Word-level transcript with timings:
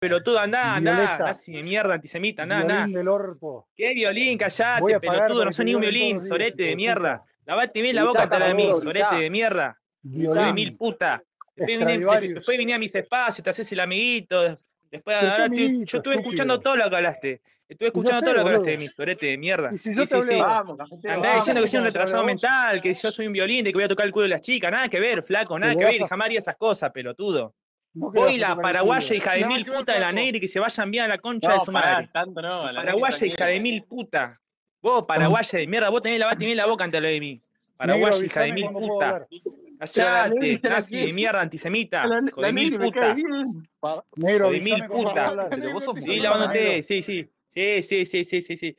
pelotudo, 0.00 0.38
andá, 0.40 0.76
andá, 0.76 1.18
nazi 1.18 1.52
de 1.52 1.62
mierda, 1.62 1.94
antisemita, 1.94 2.42
andá, 2.42 2.60
andá. 2.60 2.74
Violín 2.86 2.94
del 2.94 3.08
orto. 3.08 3.68
¿Qué 3.76 3.92
violín? 3.94 4.38
Callate, 4.38 4.98
pelotudo, 4.98 5.36
para 5.38 5.44
no 5.44 5.52
sos 5.52 5.64
ni 5.64 5.74
un 5.74 5.82
violín, 5.82 6.20
sorete 6.20 6.62
de 6.64 6.74
mierda. 6.74 7.22
Lavate 7.44 7.82
bien 7.82 7.94
la 7.96 8.04
boca 8.04 8.26
la 8.26 8.48
de 8.48 8.54
mí, 8.54 8.68
sorete 8.82 9.16
de 9.16 9.30
mierda. 9.30 9.76
Hijo 10.02 10.32
de 10.34 10.40
Violín. 10.40 10.54
mil 10.54 10.76
puta. 10.78 11.22
Después 11.54 11.78
vine, 11.78 11.90
Stradivarius. 11.92 12.34
después 12.36 12.58
vine 12.58 12.74
a 12.74 12.78
mis 12.78 12.94
espacios, 12.94 13.44
te 13.44 13.50
haces 13.50 13.70
el 13.72 13.80
amiguito. 13.80 14.40
Después, 14.42 14.64
¿Pero 14.90 15.20
qué 15.20 15.26
ahora 15.26 15.44
estoy- 15.44 15.84
yo 15.84 15.98
estuve 15.98 16.14
escuchando 16.16 16.58
todo 16.60 16.76
lo 16.76 16.88
que 16.88 16.96
hablaste. 16.96 17.40
Estuve 17.68 17.88
escuchando 17.88 18.20
todo 18.22 18.30
lo 18.34 18.42
que 18.42 18.48
hablaste 18.48 18.70
de 18.70 18.78
mí, 18.78 18.88
sorete 18.88 19.26
de 19.26 19.38
mierda. 19.38 19.70
Y 19.72 19.78
si 19.78 19.94
yo 19.94 20.06
Sí, 20.06 20.14
te 20.14 20.22
sí, 20.22 20.32
hablé. 20.32 20.42
Vamos, 20.42 20.80
Andá 21.06 21.34
diciendo 21.36 21.62
que 21.62 21.68
soy 21.68 21.78
un 21.78 21.84
¿cómo 21.84 21.92
te 21.92 21.98
retrasado 21.98 22.24
mental, 22.24 22.80
que 22.80 22.94
yo 22.94 23.12
soy 23.12 23.26
un 23.26 23.32
violín, 23.34 23.64
de 23.64 23.70
que 23.72 23.76
voy 23.76 23.84
a 23.84 23.88
tocar 23.88 24.06
el 24.06 24.12
culo 24.12 24.22
de 24.24 24.30
las 24.30 24.40
chicas. 24.40 24.72
Nada 24.72 24.88
que 24.88 24.98
ver, 24.98 25.22
flaco, 25.22 25.58
nada 25.58 25.74
que 25.76 25.84
ver. 25.84 26.02
Jamás 26.08 26.26
haría 26.26 26.38
esas 26.38 26.56
cosas, 26.56 26.90
pelotudo. 26.90 27.54
No 27.94 28.12
la 28.14 28.56
paraguaya, 28.56 29.14
hija 29.16 29.32
de 29.32 29.46
mil 29.46 29.64
puta 29.64 29.94
de 29.94 30.00
la 30.00 30.12
negra 30.12 30.36
y 30.38 30.40
que 30.40 30.48
se 30.48 30.60
vayan 30.60 30.90
bien 30.90 31.04
a 31.04 31.08
la 31.08 31.18
concha 31.18 31.48
No, 31.48 31.54
de 31.54 31.60
su 31.60 31.72
pará, 31.72 31.92
madre. 31.94 32.08
tanto 32.12 32.40
no. 32.40 32.70
la 32.70 32.80
Paraguaya, 32.82 33.26
hija 33.26 33.46
de 33.46 33.60
mil 33.60 33.82
puta. 33.82 34.40
Vos, 34.82 35.04
paraguaya 35.06 35.58
de 35.58 35.66
mierda, 35.66 35.90
vos 35.90 36.00
tenés 36.00 36.18
lavate 36.18 36.44
bien 36.44 36.56
la 36.56 36.66
boca 36.66 36.84
ante 36.84 37.00
lo 37.00 37.08
de 37.08 37.20
mí. 37.20 37.40
Paraguaya, 37.76 38.10
Negro, 38.10 38.26
hija 38.26 38.40
de 38.42 38.52
mil 38.52 38.68
puta. 38.70 39.26
Callate, 39.78 40.60
la 40.62 40.70
nazi 40.70 41.06
de 41.06 41.12
mierda, 41.12 41.40
antisemita. 41.40 42.06
La, 42.06 42.20
Hijo 42.26 42.40
la 42.40 42.46
de 42.48 42.52
mil 42.52 42.78
puta. 42.78 43.14
Negro, 44.16 44.50
de 44.50 44.60
mil 44.60 44.86
puta. 44.86 45.50
Sí, 45.96 46.20
lavándote, 46.20 46.82
sí, 46.82 47.02
sí. 47.02 47.28
Sí, 47.48 47.82
sí, 47.82 48.04
sí, 48.04 48.24
sí, 48.24 48.42
sí, 48.42 48.56
sí. 48.56 48.76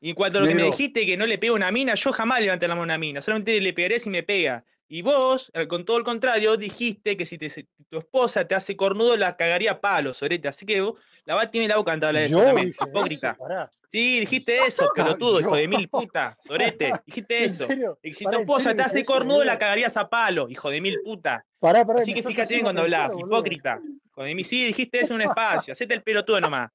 Y 0.00 0.10
en 0.10 0.14
cuanto 0.14 0.38
a 0.38 0.40
lo 0.42 0.48
que 0.48 0.54
me 0.54 0.62
dijiste 0.64 1.06
que 1.06 1.16
no 1.16 1.26
le 1.26 1.38
pego 1.38 1.54
una 1.54 1.70
mina, 1.70 1.94
yo 1.94 2.12
jamás 2.12 2.40
levanté 2.40 2.66
la 2.66 2.74
mano 2.74 2.82
a 2.82 2.84
una 2.84 2.98
mina, 2.98 3.20
solamente 3.22 3.60
le 3.60 3.72
pegaré 3.72 3.98
si 3.98 4.10
me 4.10 4.22
pega. 4.22 4.64
Y 4.90 5.02
vos, 5.02 5.52
con 5.68 5.84
todo 5.84 5.98
el 5.98 6.04
contrario, 6.04 6.56
dijiste 6.56 7.16
que 7.16 7.26
si, 7.26 7.36
te- 7.36 7.50
si 7.50 7.64
tu 7.90 7.98
esposa 7.98 8.46
te 8.48 8.54
hace 8.54 8.74
cornudo, 8.74 9.16
la 9.18 9.36
cagaría 9.36 9.72
a 9.72 9.80
palos, 9.80 10.16
sorete. 10.16 10.48
Así 10.48 10.64
que 10.64 10.80
vos, 10.80 10.94
lavate 11.26 11.58
bien 11.58 11.68
la 11.68 11.76
boca 11.76 11.90
de 11.90 12.06
hablar 12.06 12.22
de 12.22 12.26
eso 12.26 12.42
también, 12.42 12.68
hipócrita. 12.80 13.36
Sí, 13.86 14.20
dijiste 14.20 14.64
eso, 14.66 14.88
pelotudo, 14.94 15.40
hijo 15.40 15.56
de 15.56 15.68
mil 15.68 15.88
puta, 15.90 16.38
sorete. 16.40 16.92
Dijiste 17.06 17.38
¿En 17.38 17.44
eso. 17.44 17.68
Y 18.02 18.14
si 18.14 18.24
tu 18.24 18.30
¿en 18.30 18.40
esposa 18.40 18.74
te 18.74 18.82
hace 18.82 19.04
cornudo, 19.04 19.44
la 19.44 19.58
cagarías 19.58 19.96
a 19.98 20.08
palo, 20.08 20.48
hijo 20.48 20.70
de 20.70 20.80
mil 20.80 20.98
puta. 21.04 21.44
Pará, 21.58 21.84
pará, 21.86 22.00
Así 22.00 22.14
que 22.14 22.22
fíjate 22.22 22.54
bien 22.54 22.64
cuando 22.64 22.82
hablas, 22.82 23.10
hipócrita. 23.18 23.82
De 24.16 24.34
mí, 24.34 24.42
sí, 24.42 24.64
dijiste 24.64 25.00
eso 25.00 25.14
en 25.14 25.20
un 25.20 25.28
espacio. 25.28 25.72
Hacete 25.72 25.94
el 25.94 26.02
pelotudo 26.02 26.40
nomás. 26.40 26.70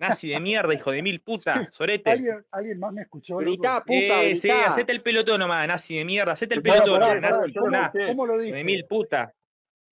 Nazi 0.00 0.28
de 0.28 0.40
mierda, 0.40 0.74
hijo 0.74 0.90
de 0.90 1.02
mil 1.02 1.20
puta, 1.20 1.68
sorete. 1.70 2.10
¿Alguien, 2.10 2.44
alguien 2.50 2.78
más 2.78 2.92
me 2.92 3.02
escuchó, 3.02 3.40
loco? 3.40 3.46
Gritá, 3.46 3.84
puta, 3.84 4.22
Eh, 4.24 4.36
sí, 4.36 4.50
hacete 4.50 4.92
el 4.92 5.00
pelotudo 5.00 5.38
nomás, 5.38 5.66
nazi 5.68 5.96
de 5.96 6.04
mierda, 6.04 6.32
hacete 6.32 6.54
el 6.54 6.62
Pará, 6.62 6.84
pelotudo 6.84 6.98
pará, 6.98 7.20
nazi, 7.20 7.54
¿Cómo, 7.54 8.26
lo 8.26 8.34
hijo 8.34 8.44
de 8.44 8.52
dije? 8.52 8.64
mil 8.64 8.84
puta. 8.86 9.32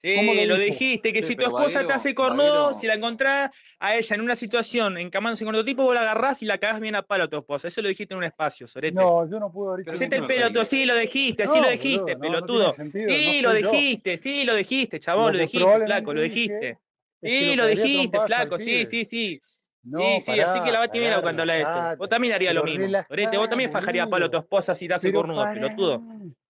¿Cómo 0.02 0.32
Sí, 0.32 0.46
lo 0.46 0.58
dijiste, 0.58 1.12
que 1.12 1.22
Sí, 1.22 1.28
si 1.28 1.36
tu 1.36 1.44
esposa 1.44 1.86
te 1.86 1.92
hace 1.92 2.12
cornudo, 2.12 2.72
si 2.74 2.88
la 2.88 2.94
encontrás 2.94 3.50
a 3.78 3.94
ella 3.94 4.16
en 4.16 4.20
una 4.22 4.34
situación 4.34 4.98
encamándose 4.98 5.44
con 5.44 5.54
otro 5.54 5.64
tipo, 5.64 5.84
vos 5.84 5.94
la 5.94 6.00
agarrás 6.00 6.42
y 6.42 6.46
la 6.46 6.58
cagás 6.58 6.80
bien 6.80 6.96
a 6.96 7.02
palo 7.02 7.24
a 7.24 7.28
tu 7.28 7.36
esposa. 7.36 7.68
Eso 7.68 7.82
lo 7.82 7.88
dijiste 7.88 8.12
en 8.14 8.18
un 8.18 8.24
espacio, 8.24 8.66
sorete. 8.66 8.96
No, 8.96 9.30
yo 9.30 9.38
no 9.38 9.52
Pero 9.52 9.76
dicho 9.76 9.92
Hacete 9.92 10.16
el 10.16 10.26
pelotudo, 10.26 10.64
sí, 10.64 10.84
lo 10.86 10.96
dijiste, 10.96 11.46
sí 11.46 11.60
No, 11.60 11.64
lo 11.66 11.70
dijiste, 11.70 12.00
boludo, 12.00 12.18
no, 12.18 12.18
no 12.18 12.20
pelotudo. 12.20 12.72
sentido, 12.72 13.14
Sí, 13.14 13.42
lo 13.42 13.52
dijiste, 13.52 14.18
sí, 14.18 14.44
lo 14.44 14.56
dijiste, 14.56 14.98
chabón, 14.98 15.34
Lo 15.34 15.38
dijiste, 15.38 15.84
flaco, 15.84 16.12
lo 16.12 16.20
dijiste. 16.20 16.78
dije 17.20 17.38
Sí, 17.38 17.54
lo 17.54 17.66
dijiste, 17.68 18.18
flaco, 18.26 18.58
sí, 18.58 18.86
sí, 18.86 19.04
sí. 19.04 19.38
No, 19.84 19.98
Sí, 19.98 20.20
sí, 20.20 20.40
así 20.40 20.58
que 20.60 20.66
pará, 20.66 20.72
lavate 20.74 20.98
bien 21.00 21.10
la 21.10 21.16
boca 21.16 21.22
pará, 21.26 21.36
cuando 21.36 21.42
habla 21.42 21.54
de 21.54 21.62
eso. 21.62 21.72
relajate. 21.74 21.96
Vos 21.96 22.08
también 22.08 22.34
harías 22.34 22.54
lo 22.54 22.62
mismo. 22.64 22.86
Sorete, 23.08 23.36
vos 23.36 23.48
también 23.48 23.70
fajarías 23.70 24.08
palo 24.08 24.26
a 24.26 24.30
tu 24.30 24.36
esposa 24.38 24.74
si 24.74 24.86
te 24.88 24.94
hace 24.94 25.08
Pero 25.08 25.18
cornudo, 25.20 25.44
pelotudo. 25.52 26.02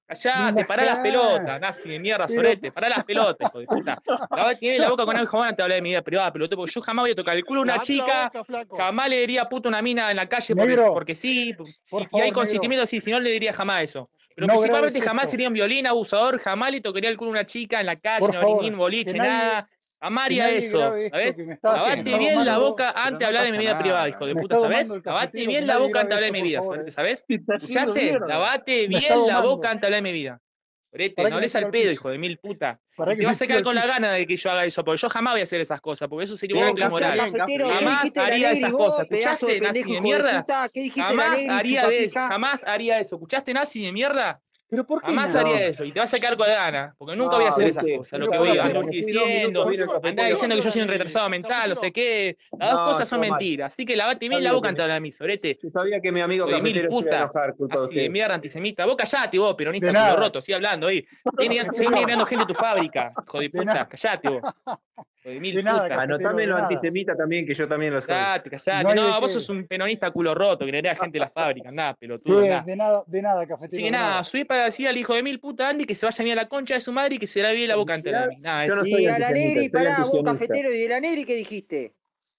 Callate, 0.06 0.64
pará 0.66 0.84
las 0.84 0.98
pelotas, 0.98 1.62
nazi 1.62 1.88
de 1.88 1.98
mierda, 1.98 2.28
sorete, 2.28 2.70
pará 2.70 2.88
las 2.90 3.04
pelotas, 3.04 3.48
hijo 3.48 3.58
de 3.60 3.66
puta. 3.66 4.02
Lavate 4.30 4.58
bien 4.60 4.80
la 4.82 4.90
boca 4.90 5.06
con 5.06 5.16
algo 5.16 5.30
jamás 5.30 5.56
te 5.56 5.62
hablar 5.62 5.76
de 5.76 5.82
mi 5.82 5.88
vida 5.90 6.02
privada, 6.02 6.30
pelotudo, 6.30 6.58
porque 6.58 6.72
yo 6.72 6.80
jamás 6.82 7.04
voy 7.04 7.12
a 7.12 7.14
tocar 7.14 7.34
el 7.36 7.44
culo 7.44 7.60
a 7.60 7.62
una 7.62 7.76
la 7.76 7.80
chica, 7.82 8.30
boca, 8.34 8.66
jamás 8.76 9.08
le 9.08 9.20
diría 9.20 9.48
puto 9.48 9.68
a 9.68 9.70
una 9.70 9.80
mina 9.80 10.10
en 10.10 10.16
la 10.18 10.28
calle 10.28 10.54
porque, 10.54 10.68
Negro, 10.74 10.92
porque 10.92 11.14
sí, 11.14 11.54
si 11.84 12.20
hay 12.20 12.30
consentimiento, 12.32 12.86
sí, 12.86 13.00
si 13.00 13.10
no 13.10 13.20
le 13.20 13.30
diría 13.30 13.54
jamás 13.54 13.82
eso. 13.84 14.10
Pero 14.34 14.46
No 14.46 14.52
principalmente 14.54 15.00
jamás 15.00 15.30
sería 15.30 15.48
un 15.48 15.54
violín 15.54 15.86
abusador, 15.86 16.38
jamás 16.38 16.72
le 16.72 16.80
tocaría 16.82 17.08
el 17.08 17.16
culo 17.16 17.30
a 17.30 17.32
una 17.32 17.46
chica 17.46 17.80
en 17.80 17.86
la 17.86 17.96
calle, 17.96 18.18
Por 18.26 18.34
no 18.34 18.76
boliche, 18.76 19.16
nadie- 19.16 19.28
nada. 19.28 19.68
Nadie 20.10 20.56
eso, 20.56 20.94
¿sabes? 21.10 21.38
Lavate 21.62 22.18
bien 22.18 22.44
la 22.44 22.58
boca 22.58 22.90
antes 22.90 23.20
de 23.20 23.26
hablar 23.26 23.44
de 23.44 23.52
mi 23.52 23.58
vida 23.58 23.70
nada. 23.70 23.82
privada, 23.82 24.08
hijo 24.08 24.26
de 24.26 24.34
Me 24.34 24.40
puta, 24.42 24.58
¿sabes? 24.58 24.90
Lavate 25.04 25.46
bien 25.46 25.66
la 25.66 25.78
boca 25.78 26.00
antes 26.00 26.08
de 26.08 26.14
hablar 26.14 26.32
de 26.32 26.32
mi 26.32 26.42
vida, 26.42 26.60
¿sabes? 26.88 27.24
¿Escuchaste? 27.28 28.18
Lavate 28.18 28.88
bien 28.88 29.26
la 29.26 29.40
boca 29.40 29.70
antes 29.70 29.82
de 29.82 29.86
hablar 29.86 30.02
de 30.02 30.02
mi 30.02 30.12
vida. 30.12 30.40
Sorete, 30.90 31.14
Pará 31.14 31.30
no 31.30 31.36
hables 31.36 31.56
al 31.56 31.70
pedo, 31.70 31.90
hijo 31.90 32.10
de 32.10 32.18
mil 32.18 32.38
puta. 32.38 32.78
Te 33.16 33.24
vas 33.24 33.40
a 33.40 33.54
al 33.54 33.62
con 33.62 33.74
la 33.74 33.86
gana 33.86 34.12
de 34.12 34.26
que 34.26 34.36
yo 34.36 34.50
haga 34.50 34.66
eso, 34.66 34.84
porque 34.84 35.00
yo 35.00 35.08
jamás 35.08 35.32
voy 35.32 35.40
a 35.40 35.44
hacer 35.44 35.58
esas 35.60 35.80
cosas, 35.80 36.06
porque 36.06 36.24
eso 36.24 36.36
sería 36.36 36.56
Bien, 36.56 36.68
doble 36.68 36.84
escuchá, 36.84 37.14
moral. 37.14 37.14
bien, 37.14 37.32
Jamás 37.32 37.38
cafetero, 37.38 37.78
¿qué 37.78 37.84
dijiste 37.86 38.20
de 38.20 38.26
la 38.26 38.32
haría 38.34 38.52
esas 38.52 38.72
cosas. 38.72 39.06
¿Escuchaste, 39.10 39.60
nazi 39.60 39.92
de 39.94 40.00
mierda? 40.02 40.44
Jamás 40.94 41.48
haría 41.48 41.88
eso, 41.88 42.20
jamás 42.28 42.64
haría 42.64 42.98
eso. 42.98 43.16
¿Escuchaste, 43.16 43.54
nazi 43.54 43.86
de 43.86 43.92
mierda? 43.92 44.42
Pero 44.72 44.86
¿por 44.86 45.02
qué 45.02 45.08
Jamás 45.08 45.34
no? 45.34 45.40
haría 45.42 45.66
eso. 45.66 45.84
Y 45.84 45.92
te 45.92 46.00
vas 46.00 46.14
a 46.14 46.16
sacar 46.16 46.34
con 46.34 46.48
la 46.48 46.54
gana, 46.54 46.94
porque 46.96 47.14
nunca 47.14 47.32
No, 47.32 47.36
voy 47.36 47.44
a 47.44 47.48
hacer 47.50 47.68
esas 47.68 47.84
cosas. 47.84 48.18
Lo 48.18 48.30
que 48.30 48.38
¿por 48.38 48.48
voy 48.48 48.56
a 48.56 48.62
andar 48.64 48.84
diciendo, 48.86 49.64
andar 50.02 50.30
diciendo 50.30 50.56
que 50.56 50.62
yo 50.62 50.70
soy 50.70 50.80
un 50.80 50.88
retrasado 50.88 51.28
mental, 51.28 51.68
no 51.68 51.76
sé 51.76 51.92
qué. 51.92 52.38
Las 52.58 52.70
dos 52.70 52.80
No, 52.80 52.86
cosas 52.86 53.06
son 53.06 53.20
mentiras. 53.20 53.74
Así 53.74 53.84
que 53.84 53.94
lavate 53.96 54.30
bien 54.30 54.42
la 54.42 54.52
boca 54.54 54.72
de 54.72 54.80
hablar 54.80 54.96
de 54.96 55.00
mí, 55.02 55.12
sorete. 55.12 55.58
Yo 55.62 55.68
sabía 55.68 56.00
que 56.00 56.10
mi 56.10 56.22
amigo 56.22 56.46
de 56.46 56.52
cafetero 56.52 56.72
se 56.74 56.86
iba 56.86 56.96
a 56.96 57.02
puta. 57.02 57.18
enojar 57.18 57.54
culpa 57.54 57.76
de 57.76 57.84
Así 57.84 57.94
de 57.94 58.00
usted. 58.00 58.10
mierda, 58.12 58.34
antisemita. 58.34 58.86
Vos 58.86 58.96
callate, 58.96 59.38
vos, 59.38 59.54
peronista 59.54 59.86
De 59.88 59.92
culo 59.92 60.16
roto. 60.16 60.40
Sigue 60.40 60.56
hablando 60.56 60.86
ahí. 60.86 61.04
Sigue 61.72 61.90
mirando 62.06 62.24
gente 62.24 62.42
en 62.42 62.48
tu 62.48 62.54
fábrica. 62.54 63.12
Hijo 63.26 63.38
de 63.40 63.44
De 63.44 63.50
puta. 63.50 63.64
nada. 63.64 63.88
Callate, 63.88 64.28
vos. 64.30 64.42
De 65.24 65.38
mil 65.38 65.54
De 65.54 65.62
nada, 65.62 66.02
Anotame 66.02 66.42
de 66.42 66.48
lo 66.48 66.54
nada. 66.54 66.66
antisemita 66.66 67.14
también, 67.14 67.46
que 67.46 67.54
yo 67.54 67.68
también 67.68 67.92
lo 67.94 68.00
soy. 68.00 68.08
Callate, 68.08 68.50
callate. 68.50 68.94
No 68.94 69.14
de 69.14 69.20
vos 69.20 69.32
sos 69.32 69.48
un 69.50 69.66
peronista 69.68 70.10
culo 70.10 70.34
roto, 70.34 70.66
que 70.66 70.72
le 70.72 70.90
a 70.90 70.96
gente 70.96 71.18
en 71.18 71.22
la 71.22 71.28
fábrica. 71.28 71.68
Andá, 71.68 71.94
pelotudo, 71.94 72.40
de 72.40 72.76
nada, 72.76 73.04
de 73.06 73.22
nada, 73.22 73.46
cafetero. 73.46 73.68
Así 73.68 73.76
que 73.78 73.84
de 73.84 73.90
nada, 73.92 74.08
nada. 74.10 74.24
subí 74.24 74.44
para 74.44 74.61
decir 74.66 74.88
al 74.88 74.96
hijo 74.96 75.14
de 75.14 75.22
mil 75.22 75.40
puta 75.40 75.68
Andy 75.68 75.84
que 75.84 75.94
se 75.94 76.06
vaya 76.06 76.24
bien 76.24 76.38
a 76.38 76.42
la 76.42 76.48
concha 76.48 76.74
de 76.74 76.80
su 76.80 76.92
madre 76.92 77.16
y 77.16 77.18
que 77.18 77.26
se 77.26 77.42
la 77.42 77.52
bien 77.52 77.68
la 77.68 77.76
boca 77.76 77.96
mí. 77.96 78.02
Nada, 78.40 78.66
Yo 78.66 78.76
no 78.76 78.86
Y 78.86 78.90
soy 78.92 79.06
a 79.06 79.18
la 79.18 79.30
Negri, 79.30 79.68
pará, 79.68 80.04
vos 80.04 80.22
cafetero, 80.24 80.72
¿y 80.72 80.80
de 80.80 80.88
la 80.88 81.00
Negri 81.00 81.24
qué 81.24 81.34
dijiste? 81.34 81.94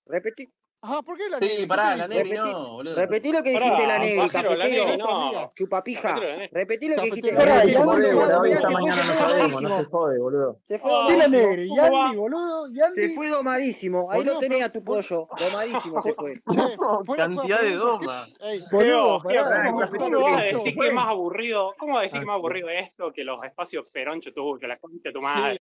Repetí, 0.06 0.50
Ajá, 0.86 1.02
¿por 1.02 1.18
qué 1.18 1.30
la 1.30 1.38
Sí, 1.38 1.46
negra? 1.46 1.58
¿Qué 1.62 1.68
pará, 1.68 1.96
la? 1.96 2.08
Negri 2.10 2.30
repetí, 2.32 2.52
no, 2.52 2.70
boludo. 2.74 2.96
repetí 2.96 3.32
lo 3.32 3.42
que 3.42 3.50
dijiste 3.52 3.88
la 3.88 4.00
Negri, 4.00 4.18
la 4.18 4.28
cafetero, 4.30 4.86
Negri 4.86 4.98
no. 4.98 5.50
Chupapija. 5.56 6.20
La 6.20 6.26
Negri. 6.36 6.50
Repetí 6.52 6.90
lo 6.90 6.96
que 6.98 7.02
dijiste 7.04 7.32
la 7.32 7.46
la 7.46 7.64
Negri. 7.64 7.72
Negri, 7.74 7.88
hoy 7.88 8.52
esta 8.52 8.68
se 8.68 8.74
fue, 8.74 8.74
mañana 8.74 8.96
no 9.06 9.14
sabemos, 9.14 9.62
no 9.62 9.78
se 9.78 9.86
jode, 9.86 10.20
boludo. 10.20 10.60
Se 10.68 10.78
fue 10.80 10.92
domadísimo. 10.92 11.28
negro, 11.38 11.62
y 11.64 11.68
¿Cómo 11.70 11.82
va? 11.94 12.06
Andy, 12.06 12.18
boludo, 12.18 12.68
y 12.68 12.80
Se 12.96 13.10
fue 13.16 13.30
domadísimo. 13.30 14.12
Ahí 14.12 14.18
Boludo, 14.20 14.34
lo 14.34 14.40
tenés 14.42 14.58
pero- 14.58 14.66
a 14.68 14.72
tu 14.74 14.84
pollo. 14.84 15.28
Domadísimo 15.40 16.02
se 16.02 16.14
fue. 16.14 16.34
Eh, 16.54 16.78
Cantidad 17.18 17.62
de 17.62 17.68
pregunta, 17.70 17.70
¿qué- 17.70 17.76
doma. 17.78 18.28
Boludo. 18.72 19.22
¿cómo, 19.24 20.20
vas 20.26 20.38
a 20.38 20.42
¿qué 20.42 20.48
decir 20.50 20.76
que 20.78 20.88
es 20.88 20.94
más 20.94 21.08
aburrido? 21.08 21.74
¿Cómo 21.78 21.94
vas 21.94 22.02
a 22.02 22.04
decir 22.04 22.20
que 22.20 22.26
más 22.26 22.34
sí. 22.36 22.40
aburrido 22.40 22.70
esto 22.70 23.14
que 23.14 23.24
los 23.24 23.42
espacios 23.44 23.90
peroncho 23.90 24.34
tú, 24.34 24.58
que 24.60 24.68
la 24.68 24.76
concha 24.78 25.12
tu 25.14 25.22
madre? 25.22 25.60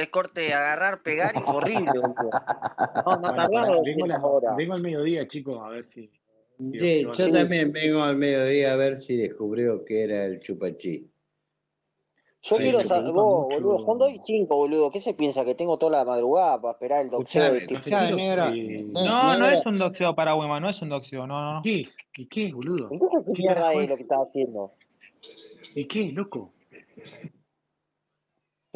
Es 0.00 0.08
corte, 0.08 0.52
agarrar, 0.52 1.02
pegar 1.02 1.34
y 1.36 1.40
horrible. 1.46 2.00
No, 3.06 3.16
no 3.16 3.48
Bueno, 3.48 3.82
vengo, 3.82 4.06
la- 4.06 4.54
vengo 4.56 4.74
al 4.74 4.80
mediodía, 4.82 5.26
chicos, 5.28 5.58
a 5.62 5.68
ver 5.68 5.84
si. 5.84 6.10
Sí, 6.58 7.06
yo 7.16 7.32
también 7.32 7.72
vengo 7.72 8.02
al 8.02 8.16
mediodía 8.16 8.72
a 8.72 8.76
ver 8.76 8.96
si 8.96 9.16
descubrió 9.16 9.84
que 9.84 10.02
era 10.02 10.24
el 10.26 10.40
chupachí. 10.40 11.08
Yo 12.42 12.56
Sí, 12.56 12.62
quiero 12.62 12.80
saber, 12.82 13.02
preocupa 13.04 13.22
vos, 13.22 13.46
mucho- 13.46 13.56
boludo, 13.62 13.84
son 13.84 13.98
dos 13.98 14.10
y 14.12 14.18
cinco, 14.18 14.56
boludo. 14.56 14.90
¿Qué 14.90 15.00
se 15.00 15.14
piensa? 15.14 15.44
¿Que 15.44 15.54
tengo 15.54 15.78
toda 15.78 15.98
la 15.98 16.04
madrugada 16.04 16.60
para 16.60 16.72
esperar 16.72 17.02
el 17.02 17.10
doxeo 17.10 17.42
Escuchame, 17.42 17.52
de 17.52 17.58
este 17.64 17.74
escuchame, 17.74 18.16
negra. 18.16 18.50
Ne- 18.50 18.82
No, 19.06 19.38
no 19.38 19.48
es 19.48 19.66
un 19.66 19.78
doxeo 19.78 20.14
para 20.14 20.34
Wema, 20.34 20.60
no 20.60 20.68
es 20.68 20.82
un 20.82 20.88
doxeo, 20.88 21.26
no, 21.26 21.40
no, 21.40 21.54
no. 21.54 21.62
¿Qué 21.62 21.80
es? 21.82 21.96
¿Y 22.16 22.26
qué, 22.26 22.52
boludo? 22.52 22.88
Entonces, 22.90 23.20
¿qué 23.26 23.32
¿Qué 23.32 23.42
mierda 23.42 23.72
es 23.74 23.88
lo 23.90 23.96
que 23.96 24.02
estás 24.02 24.18
haciendo? 24.28 24.72
¿Y 25.74 25.86
qué, 25.86 26.12
loco? 26.12 26.52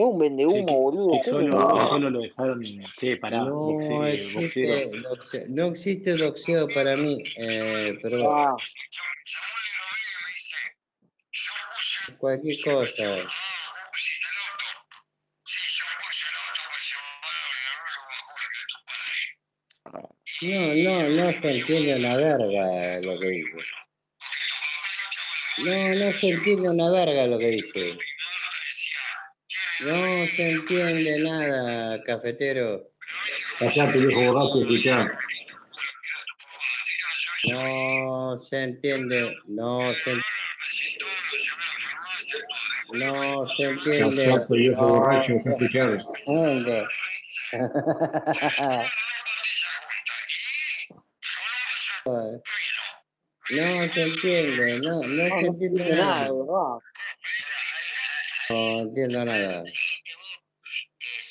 Es 0.02 0.08
un 0.08 0.18
vende 0.18 0.42
Que, 0.42 0.48
humo, 0.48 0.66
que- 0.66 0.72
boludo. 0.72 1.12
que 1.12 1.18
¿Qué 1.20 1.30
solo, 1.30 1.38
vende 1.40 1.56
que 1.58 1.62
humo? 1.78 1.88
solo 1.88 2.10
lo 2.10 2.20
dejaron. 2.22 2.64
Che, 2.98 3.16
pará, 3.18 3.44
No 3.44 3.54
boxeo, 3.54 4.04
existe, 4.06 4.86
boxeo. 4.86 5.00
doxeo, 5.02 5.44
no 5.48 5.66
existe 5.66 6.16
doxeo 6.16 6.68
para 6.74 6.96
mí, 6.96 7.22
eh, 7.36 7.98
perdón, 8.02 8.28
Ah, 8.32 8.56
cualquier 12.18 12.56
cosa. 12.64 13.04
No, 20.42 20.74
no, 20.74 21.08
no 21.10 21.32
se 21.40 21.50
entiende 21.60 21.94
una 21.96 22.16
verga 22.16 23.00
lo 23.00 23.18
que 23.20 23.28
dice. 23.28 23.56
No, 25.58 25.94
no 26.04 26.12
se 26.12 26.28
entiende 26.30 26.68
una 26.70 26.90
verga 26.90 27.26
lo 27.26 27.38
que 27.38 27.48
dice. 27.48 27.96
No 29.86 30.26
se 30.26 30.50
entiende 30.50 31.22
nada, 31.22 32.02
cafetero. 32.04 32.90
Callate, 33.58 33.98
viejo 33.98 34.32
borracho, 34.32 34.60
escuchá. 34.62 35.18
No 37.50 38.38
se 38.38 38.62
entiende, 38.62 39.36
no 39.46 39.92
se 39.94 40.14
no 42.92 43.46
se 43.46 43.64
entiende, 43.64 44.24
Callate, 44.24 44.54
viejo 44.54 44.82
no 44.82 44.88
borracho, 44.88 45.32
se 45.34 45.50
escuchá. 45.50 45.96
No 53.50 53.88
se 53.88 54.02
entiende, 54.02 54.78
no, 54.80 55.02
no 55.02 55.24
se 55.40 55.46
entiende 55.46 55.96
nada. 55.96 56.30
No 58.50 58.80
entiendo 58.80 59.24
nada. 59.24 59.64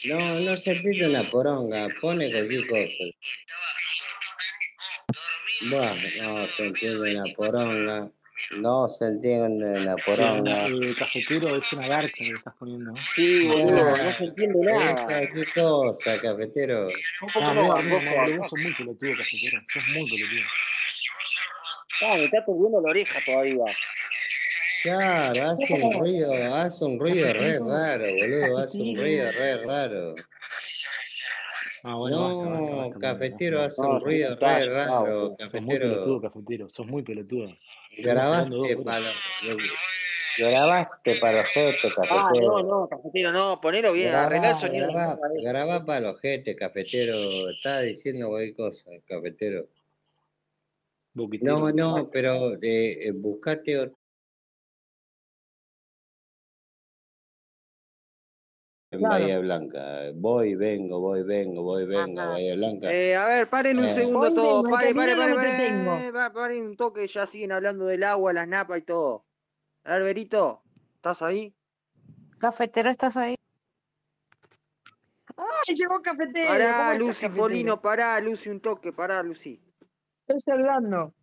No, 0.09 0.39
no 0.39 0.57
se 0.57 0.71
entiende 0.71 1.07
una 1.07 1.29
poronga, 1.29 1.87
pone 1.99 2.31
cualquier 2.31 2.67
cosa. 2.67 3.03
Buah, 5.69 5.93
no 6.21 6.47
se 6.47 6.65
entiende 6.65 7.15
una 7.15 7.33
poronga. 7.35 8.11
No 8.57 8.89
se 8.89 9.05
entiende 9.05 9.79
una 9.79 9.95
poronga. 9.97 10.67
Eh, 10.67 10.95
cafetero 10.97 11.55
es 11.55 11.71
una 11.73 11.87
garcha 11.87 12.23
que 12.25 12.31
estás 12.31 12.53
poniendo. 12.59 12.91
¿no? 12.91 12.97
Sí, 12.97 13.47
boludo, 13.47 13.97
no 13.97 14.13
se 14.17 14.23
entiende 14.25 14.59
nada. 14.61 15.21
¿Qué 15.31 15.45
cosa, 15.53 16.19
cafetero? 16.19 16.89
No, 17.35 17.53
no, 17.53 17.77
no, 17.77 18.37
vos 18.37 18.49
sos 18.49 18.59
muy 18.59 18.73
pelotudo, 18.73 19.11
cafetero. 19.17 19.61
Sos 19.71 19.87
muy 19.89 20.09
pelotudo. 20.09 20.41
Ah, 22.03 22.15
me 22.17 22.23
está 22.25 22.43
turbiendo 22.43 22.81
la 22.81 22.89
oreja 22.89 23.19
todavía. 23.25 23.63
Claro, 24.83 25.41
hace 25.43 25.73
un 25.73 25.93
ruido, 25.99 26.55
hace 26.55 26.85
un 26.85 26.99
ruido 26.99 27.33
re 27.33 27.59
raro, 27.59 28.05
boludo, 28.15 28.57
hace 28.57 28.81
un 28.81 28.95
ruido 28.97 29.31
re 29.31 29.57
raro. 29.65 30.15
Ah, 31.83 31.95
bueno, 31.95 32.21
basta, 32.21 32.49
basta, 32.49 32.71
No, 32.71 32.77
basta, 32.77 32.99
cafetero 32.99 33.57
basta. 33.57 33.81
hace 33.81 33.91
un 33.93 34.01
ruido 34.01 34.35
re 34.35 34.65
raro, 34.67 35.01
boludo. 35.01 35.37
Sos 35.51 35.61
muy 35.61 35.77
pelotudo, 35.77 36.21
cafetero. 36.21 36.31
cafetero. 36.31 36.69
Sos 36.69 36.87
muy 36.87 37.03
pelotudo. 37.03 37.47
Grabaste 37.97 38.77
para 38.83 38.99
horas. 39.01 39.15
grabaste 40.37 41.15
para 41.19 41.41
los 41.41 41.49
ojete, 41.51 41.87
Ah, 41.87 41.91
no, 41.99 42.07
cafetero. 42.07 42.63
no, 42.63 42.87
cafetero, 42.89 43.31
no, 43.31 43.61
ponelo 43.61 43.93
bien, 43.93 44.13
arreglá 44.13 44.51
el 44.51 44.55
Grabá, 44.55 44.59
sonido. 44.59 44.91
grabá, 44.91 45.19
grabá 45.43 45.85
para 45.85 45.99
los 46.01 46.15
ojete, 46.15 46.55
cafetero. 46.55 47.49
Estaba 47.49 47.81
diciendo 47.81 48.29
cualquier 48.29 48.55
cosa, 48.55 48.89
cafetero. 49.07 49.67
No, 51.41 51.71
no, 51.71 52.09
pero 52.09 52.53
eh, 52.61 53.11
buscate 53.13 53.91
En 58.91 58.99
Claro. 58.99 59.23
Bahía 59.23 59.39
Blanca. 59.39 59.99
Voy, 60.15 60.55
vengo, 60.55 60.99
voy, 60.99 61.23
vengo, 61.23 61.63
voy, 61.63 61.85
vengo, 61.85 62.19
Ajá. 62.19 62.31
Bahía 62.31 62.55
Blanca. 62.55 62.91
Eh, 62.93 63.15
a 63.15 63.25
ver, 63.25 63.47
paren 63.47 63.79
un 63.79 63.85
Eh. 63.85 63.95
segundo 63.95 64.19
Voy, 64.19 64.35
todos. 64.35 64.63
vengo, 64.63 64.75
Paren, 64.75 64.95
paren, 64.95 65.17
paren, 65.17 65.35
paren. 65.85 66.33
Paren 66.33 66.65
un 66.65 66.75
toque, 66.75 67.07
ya 67.07 67.25
siguen 67.25 67.53
hablando 67.53 67.85
del 67.85 68.03
agua, 68.03 68.33
las 68.33 68.47
napas 68.49 68.79
y 68.79 68.81
todo. 68.81 69.25
A 69.85 69.93
ver, 69.93 70.03
Berito, 70.03 70.61
¿estás 70.95 71.21
ahí? 71.21 71.55
Cafetero, 72.37 72.89
¿estás 72.89 73.15
ahí? 73.15 73.35
¡Ay, 75.37 75.75
llegó 75.75 76.01
cafetero! 76.01 76.47
¿Cómo 76.47 76.59
Pará, 76.59 76.93
Lucy 76.95 77.13
cafetero? 77.13 77.33
Folino, 77.43 77.81
pará, 77.81 78.19
Lucy, 78.19 78.49
un 78.49 78.59
toque, 78.59 78.91
pará, 78.91 79.23
Lucy. 79.23 79.61
Estoy 80.27 80.39
saludando. 80.41 81.13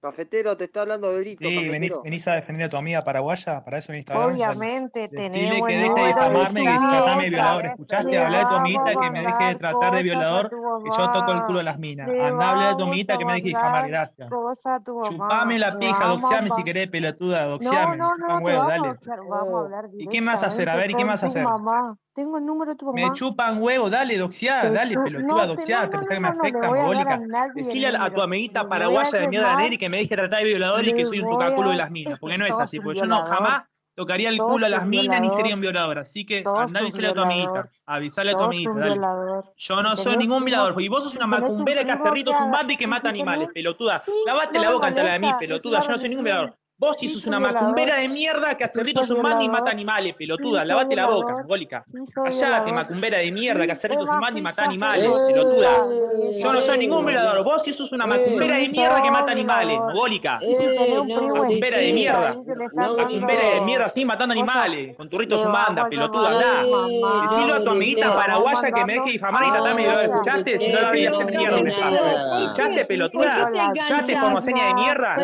Cafetero, 0.00 0.56
te 0.56 0.64
está 0.64 0.80
hablando 0.80 1.12
Berito, 1.12 1.46
Sí, 1.46 1.68
venís, 1.68 1.92
venís 2.02 2.26
a 2.26 2.32
defender 2.32 2.66
a 2.66 2.68
tu 2.70 2.76
amiga 2.78 3.04
paraguaya, 3.04 3.62
para 3.62 3.76
eso 3.76 3.92
viniste 3.92 4.14
a. 4.14 4.26
Obviamente, 4.26 5.08
tenemos 5.08 5.66
que 5.66 5.74
el 5.74 5.82
deje 5.82 5.94
de 5.94 6.00
de 6.00 6.06
difamarme, 6.08 6.60
que 6.60 6.78
tratarme 6.78 7.24
de 7.24 7.30
violador. 7.30 7.66
¿Escuchaste? 7.66 8.10
Le 8.10 8.18
Hablé 8.18 8.38
de 8.38 8.44
tu 8.46 8.54
amiguita 8.54 8.92
que 8.98 9.10
me 9.10 9.20
deje 9.20 9.44
de 9.44 9.54
tratar 9.56 9.94
de 9.94 10.02
violador, 10.02 10.50
que 10.50 10.90
yo 10.96 11.12
toco 11.12 11.32
el 11.32 11.42
culo 11.42 11.60
a 11.60 11.62
las 11.64 11.78
minas. 11.78 12.08
Andá, 12.08 12.50
hablé 12.50 12.66
de 12.68 12.74
tu 12.76 12.82
amiguita 12.84 13.18
que 13.18 13.24
me 13.26 13.32
deje 13.34 13.42
de 13.42 13.48
difamar, 13.50 13.72
mandar 13.72 13.90
gracias. 13.90 14.30
Chupame 14.30 15.58
la 15.58 15.78
pija, 15.78 16.08
doxeame 16.08 16.50
si 16.50 16.64
querés, 16.64 16.90
pelotuda, 16.90 17.44
No, 17.44 17.50
doxeame, 17.50 17.96
no, 17.98 18.08
me 18.08 18.14
chupan 18.14 18.28
no, 18.28 18.38
te 18.38 18.44
huevo, 18.44 18.64
dale. 18.68 18.88
doxear, 18.88 19.18
vamos 19.20 19.54
a 19.54 19.58
hablar 19.64 19.90
¿Y 19.98 20.08
qué 20.08 20.20
más 20.22 20.42
hacer? 20.42 20.68
A 20.70 20.76
ver, 20.76 20.90
¿y 20.90 20.94
qué 20.94 21.04
más 21.04 21.22
hacer? 21.22 21.44
mamá. 21.44 21.96
Tengo 22.12 22.38
el 22.38 22.44
número 22.46 22.72
de 22.72 22.76
tu 22.76 22.92
Me 22.92 23.02
mamá. 23.02 23.14
chupan 23.14 23.62
huevo, 23.62 23.88
dale, 23.88 24.16
doxeá, 24.18 24.62
Te 24.62 24.70
dale, 24.72 24.96
pelotuda, 24.98 25.46
no, 25.46 25.56
te, 25.56 25.72
no, 25.72 25.80
no, 25.86 25.86
no, 25.86 26.06
que 26.08 26.14
me 26.14 26.20
no, 26.20 26.34
no 26.34 26.40
afecta, 26.40 27.50
Decile 27.54 27.88
a, 27.96 28.10
tu 28.12 28.20
amiguita 28.20 28.68
paraguaya 28.68 29.18
de 29.20 29.28
mierda 29.28 29.46
de 29.46 29.52
llamar, 29.52 29.64
Neri 29.64 29.78
que 29.78 29.88
me 29.90 29.98
deje 29.98 30.16
tratar 30.16 30.38
de 30.38 30.46
violador 30.46 30.86
y 30.86 30.94
que 30.94 31.04
soy 31.04 31.20
un 31.20 31.30
tocaculo 31.30 31.70
de 31.70 31.76
las 31.76 31.90
minas, 31.90 32.18
porque 32.18 32.38
no 32.38 32.46
es 32.46 32.58
así, 32.58 32.80
porque 32.80 33.00
yo 33.00 33.06
no 33.06 33.16
jamás 33.26 33.64
tocaría 33.94 34.30
el 34.30 34.38
culo 34.38 34.64
a 34.64 34.68
las 34.70 34.86
minas 34.86 35.20
ni 35.20 35.28
sería 35.28 35.54
un 35.54 35.60
violador. 35.60 35.98
Así 35.98 36.24
que 36.24 36.42
andá 36.56 36.80
y 36.80 36.84
avisale 36.84 37.08
a 37.08 37.12
tu 37.12 37.20
amiguita, 37.20 37.68
avisale 37.86 38.30
a 38.30 38.36
tu 38.36 38.44
amiguita, 38.44 38.72
dale. 38.78 38.96
Yo 39.58 39.82
no 39.82 39.96
soy 39.96 40.16
ningún 40.16 40.44
violador, 40.44 40.80
y 40.80 40.88
vos 40.88 41.04
sos 41.04 41.16
una 41.16 41.26
macumbera 41.26 41.84
que 41.84 41.90
hace 41.90 42.10
ritos 42.10 42.34
zumbando 42.38 42.72
y 42.72 42.76
que 42.78 42.86
mata 42.86 43.08
animales, 43.10 43.48
pelotuda. 43.52 44.02
Lavate 44.26 44.58
no 44.58 44.64
la 44.64 44.70
boca 44.72 44.86
ante 44.86 45.02
la 45.02 45.12
de 45.12 45.18
mí, 45.18 45.30
pelotuda, 45.38 45.82
yo 45.82 45.90
no 45.90 45.98
soy 45.98 46.08
ningún 46.08 46.24
violador. 46.24 46.56
Vos 46.80 46.96
sí 46.98 47.08
Sí, 47.08 47.12
sos 47.12 47.26
una 47.26 47.38
violador. 47.38 47.60
macumbera 47.62 47.96
de 47.96 48.08
mierda 48.08 48.56
que 48.56 48.64
hace 48.64 48.80
Sí, 48.80 48.86
ritos 48.86 49.06
zumbando 49.06 49.44
y 49.44 49.48
mata 49.48 49.64
violador. 49.64 49.70
animales, 49.70 50.12
Sí, 50.12 50.18
pelotuda. 50.18 50.64
Lavate 50.64 50.96
la 50.96 51.06
boca, 51.08 51.26
violador. 51.26 51.46
Sí, 51.86 51.98
soy 52.06 52.24
Callate, 52.24 52.46
violador. 52.64 52.74
macumbera 52.74 53.18
de 53.18 53.30
mierda 53.32 53.66
que 53.66 53.72
hace 53.72 53.86
Sí, 53.86 53.88
ritos 53.92 54.08
zumbando 54.08 54.38
y 54.38 54.42
mata 54.42 54.64
animales, 54.64 55.10
pelotuda. 55.26 55.84
Yo 56.40 56.52
no 56.54 56.60
soy 56.62 56.78
ningún 56.78 57.02
Eh, 57.04 57.10
violador, 57.10 57.36
no, 57.36 57.44
vos 57.44 57.62
sí 57.64 57.74
sos 57.74 57.92
una 57.92 58.04
eh, 58.06 58.08
macumbera 58.08 58.56
de 58.56 58.62
Sí, 58.64 58.68
mierda 58.70 59.02
que 59.02 59.10
mata 59.10 59.30
animales, 59.32 59.78
violador. 59.78 59.92
eh, 60.40 60.56
primo 61.14 61.34
Macumbera 61.34 61.78
de 61.80 61.92
mierda. 61.92 62.34
Macumbera 62.96 63.44
de 63.54 63.60
mierda, 63.60 63.86
así 63.86 64.04
matando 64.06 64.32
animales, 64.32 64.96
con 64.96 65.08
tu 65.10 65.18
rito 65.18 65.34
le 65.36 65.42
zumbanda, 65.42 65.82
vamos 65.82 65.84
a 65.84 65.88
pelotuda, 65.90 66.30
llamar 66.30 66.44
a 66.44 66.60
andá. 66.60 66.64
tu 66.64 66.70
mamá. 66.70 67.28
Decilo 67.28 67.54
a 67.54 67.64
tu 67.64 67.70
amiguita 67.72 68.16
paraguaya 68.16 68.72
que 68.72 68.84
me 68.86 68.92
deje 68.94 69.10
difamar 69.10 69.44
y 69.44 69.50
tratarme 69.50 69.82
de 69.82 69.88
violador. 69.88 70.08
cosas. 70.08 70.26
¿Escuchaste? 70.26 70.58
Si 70.58 70.72
no 70.72 70.80
la 70.80 70.88
voy 70.88 71.04
a 71.06 71.10
hacer 71.10 71.26
mierda 71.26 71.60
nada. 71.60 72.40
¿Escuchaste, 72.40 72.84
pelotuda? 72.86 73.50
¿Escuchaste, 73.50 74.16
formoseña 74.16 74.64
de 74.66 74.74
mierda? 74.74 75.14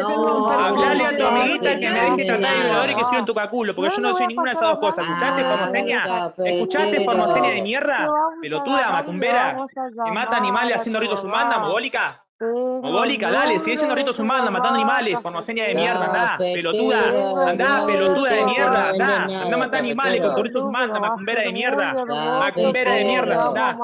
Hablale 0.67 1.05
a 1.06 1.11
tu 1.17 1.17
perfil 1.17 1.45
que 1.52 1.58
me 1.58 2.00
deje 2.00 2.16
dije 2.16 2.26
tratar 2.26 2.50
de 2.50 2.62
violador 2.62 2.84
y 2.84 2.88
que 2.88 2.94
nada. 2.94 3.08
soy 3.08 3.19
un 3.19 3.26
tocaculo, 3.26 3.75
porque 3.75 3.94
yo 3.96 4.02
no 4.02 4.14
soy 4.14 4.26
ninguna 4.26 4.50
de 4.50 4.56
esas 4.56 4.70
dos 4.70 4.78
cosas. 4.78 5.06
¿Escuchaste, 5.08 5.44
formoseña? 5.44 6.02
¿Escuchaste, 6.44 7.04
formoseña 7.04 7.50
de 7.50 7.62
mierda? 7.62 8.08
Pelotuda, 8.40 8.90
macumbera. 8.90 9.56
Que 10.04 10.12
mata 10.12 10.37
animales 10.37 10.76
haciendo 10.76 10.98
tu 10.98 11.04
ritos 11.04 11.25
mamá. 11.25 11.58
mogólica. 11.58 12.25
Mogólica, 12.38 13.31
dale, 13.31 13.59
número 13.61 13.88
de 13.88 13.94
ritos 13.94 14.17
zumbanda, 14.17 14.50
matando 14.50 14.75
animales, 14.75 15.17
formoseña 15.23 15.69
de 15.69 15.75
mierda, 15.75 16.05
andá, 16.05 16.37
pelotuda. 16.37 17.49
Andá, 17.49 17.87
pelotuda 17.87 18.35
de 18.35 18.44
mierda, 18.44 18.88
andá. 18.91 19.25
Andá 19.25 19.56
matar 19.56 19.81
animales 19.81 20.21
con 20.21 20.35
tu 20.35 20.43
cafetero. 20.43 20.43
rito 20.43 20.61
zumbanda, 20.61 20.87
número 20.87 21.00
va 21.00 21.06
a 21.06 21.11
macumbera 21.11 21.43
de 21.43 21.53
mierda. 21.53 21.94
Macumbera 21.94 22.93
de 22.93 23.05
mierda, 23.05 23.47
andá. 23.47 23.77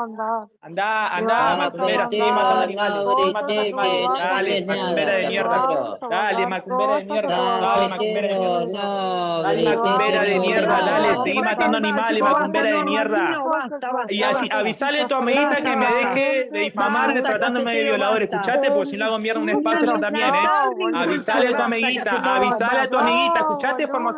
Andá, 0.60 1.08
andá, 1.08 1.56
macumbera, 1.56 2.10
sigue 2.10 2.32
matando 2.32 2.62
animales, 2.62 3.04
Dale, 4.18 4.66
macumbera 4.66 5.12
de 5.16 5.28
mierda. 5.28 5.98
Dale, 6.10 6.46
macumbera 6.46 6.96
de 6.96 7.04
mierda. 7.06 7.60
Dale, 7.60 7.88
macumbera 7.88 8.28
de 8.28 8.36
mierda. 8.36 9.42
Dale, 9.42 9.64
macumbera 9.64 10.22
de 10.24 10.40
mierda, 10.40 10.80
dale, 10.82 11.16
seguí 11.24 11.38
matando 11.40 11.78
animales, 11.78 12.22
macumbera 12.22 12.70
de 12.70 12.84
mierda. 12.84 13.44
Y 14.10 14.22
así, 14.22 14.46
avisale 14.52 15.00
a 15.00 15.08
tu 15.08 15.14
amiguita 15.14 15.56
que 15.56 15.74
me 15.74 15.86
deje 15.86 16.50
de 16.50 16.52
Gente, 16.52 16.58
difamar 16.58 17.06
gente, 17.12 17.22
tratándome 17.22 17.76
de 17.76 17.82
violador. 17.84 18.22
Escuchaste, 18.42 18.70
porque 18.72 18.86
si 18.86 18.96
no 18.96 19.04
hago 19.06 19.18
mierda 19.18 19.40
un 19.40 19.50
espacio 19.50 19.86
yo 19.86 20.00
también, 20.00 20.26
¿eh? 20.26 20.48
Avisale 20.94 21.48
a 21.48 21.56
tu 21.56 21.62
amiguita, 21.62 22.10
avisale 22.10 22.80
a 22.80 22.88
tu 22.90 22.98
amiguita. 22.98 23.38
¿Escuchaste, 23.40 23.86
boludo. 23.86 24.08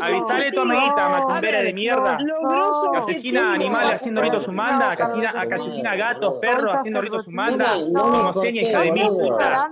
Avisale 0.00 0.48
a 0.48 0.52
tu 0.52 0.60
amiguita, 0.62 1.02
No, 1.08 1.10
macumbera 1.10 1.62
de 1.62 1.72
mierda. 1.72 2.16
Que 2.16 2.98
asesina 2.98 3.52
animales 3.52 3.94
haciendo 3.96 4.20
ritos 4.22 4.46
no, 4.48 4.52
humanda, 4.52 4.96
que 4.96 5.02
asesina, 5.02 5.96
gatos, 5.96 6.34
perros 6.40 6.70
haciendo 6.74 7.00
ritos 7.00 7.24
Formoseña, 7.24 8.32
corté, 8.32 8.50
hija 8.50 8.80
de 8.80 8.90
boludo. 8.90 9.28
puta. 9.30 9.70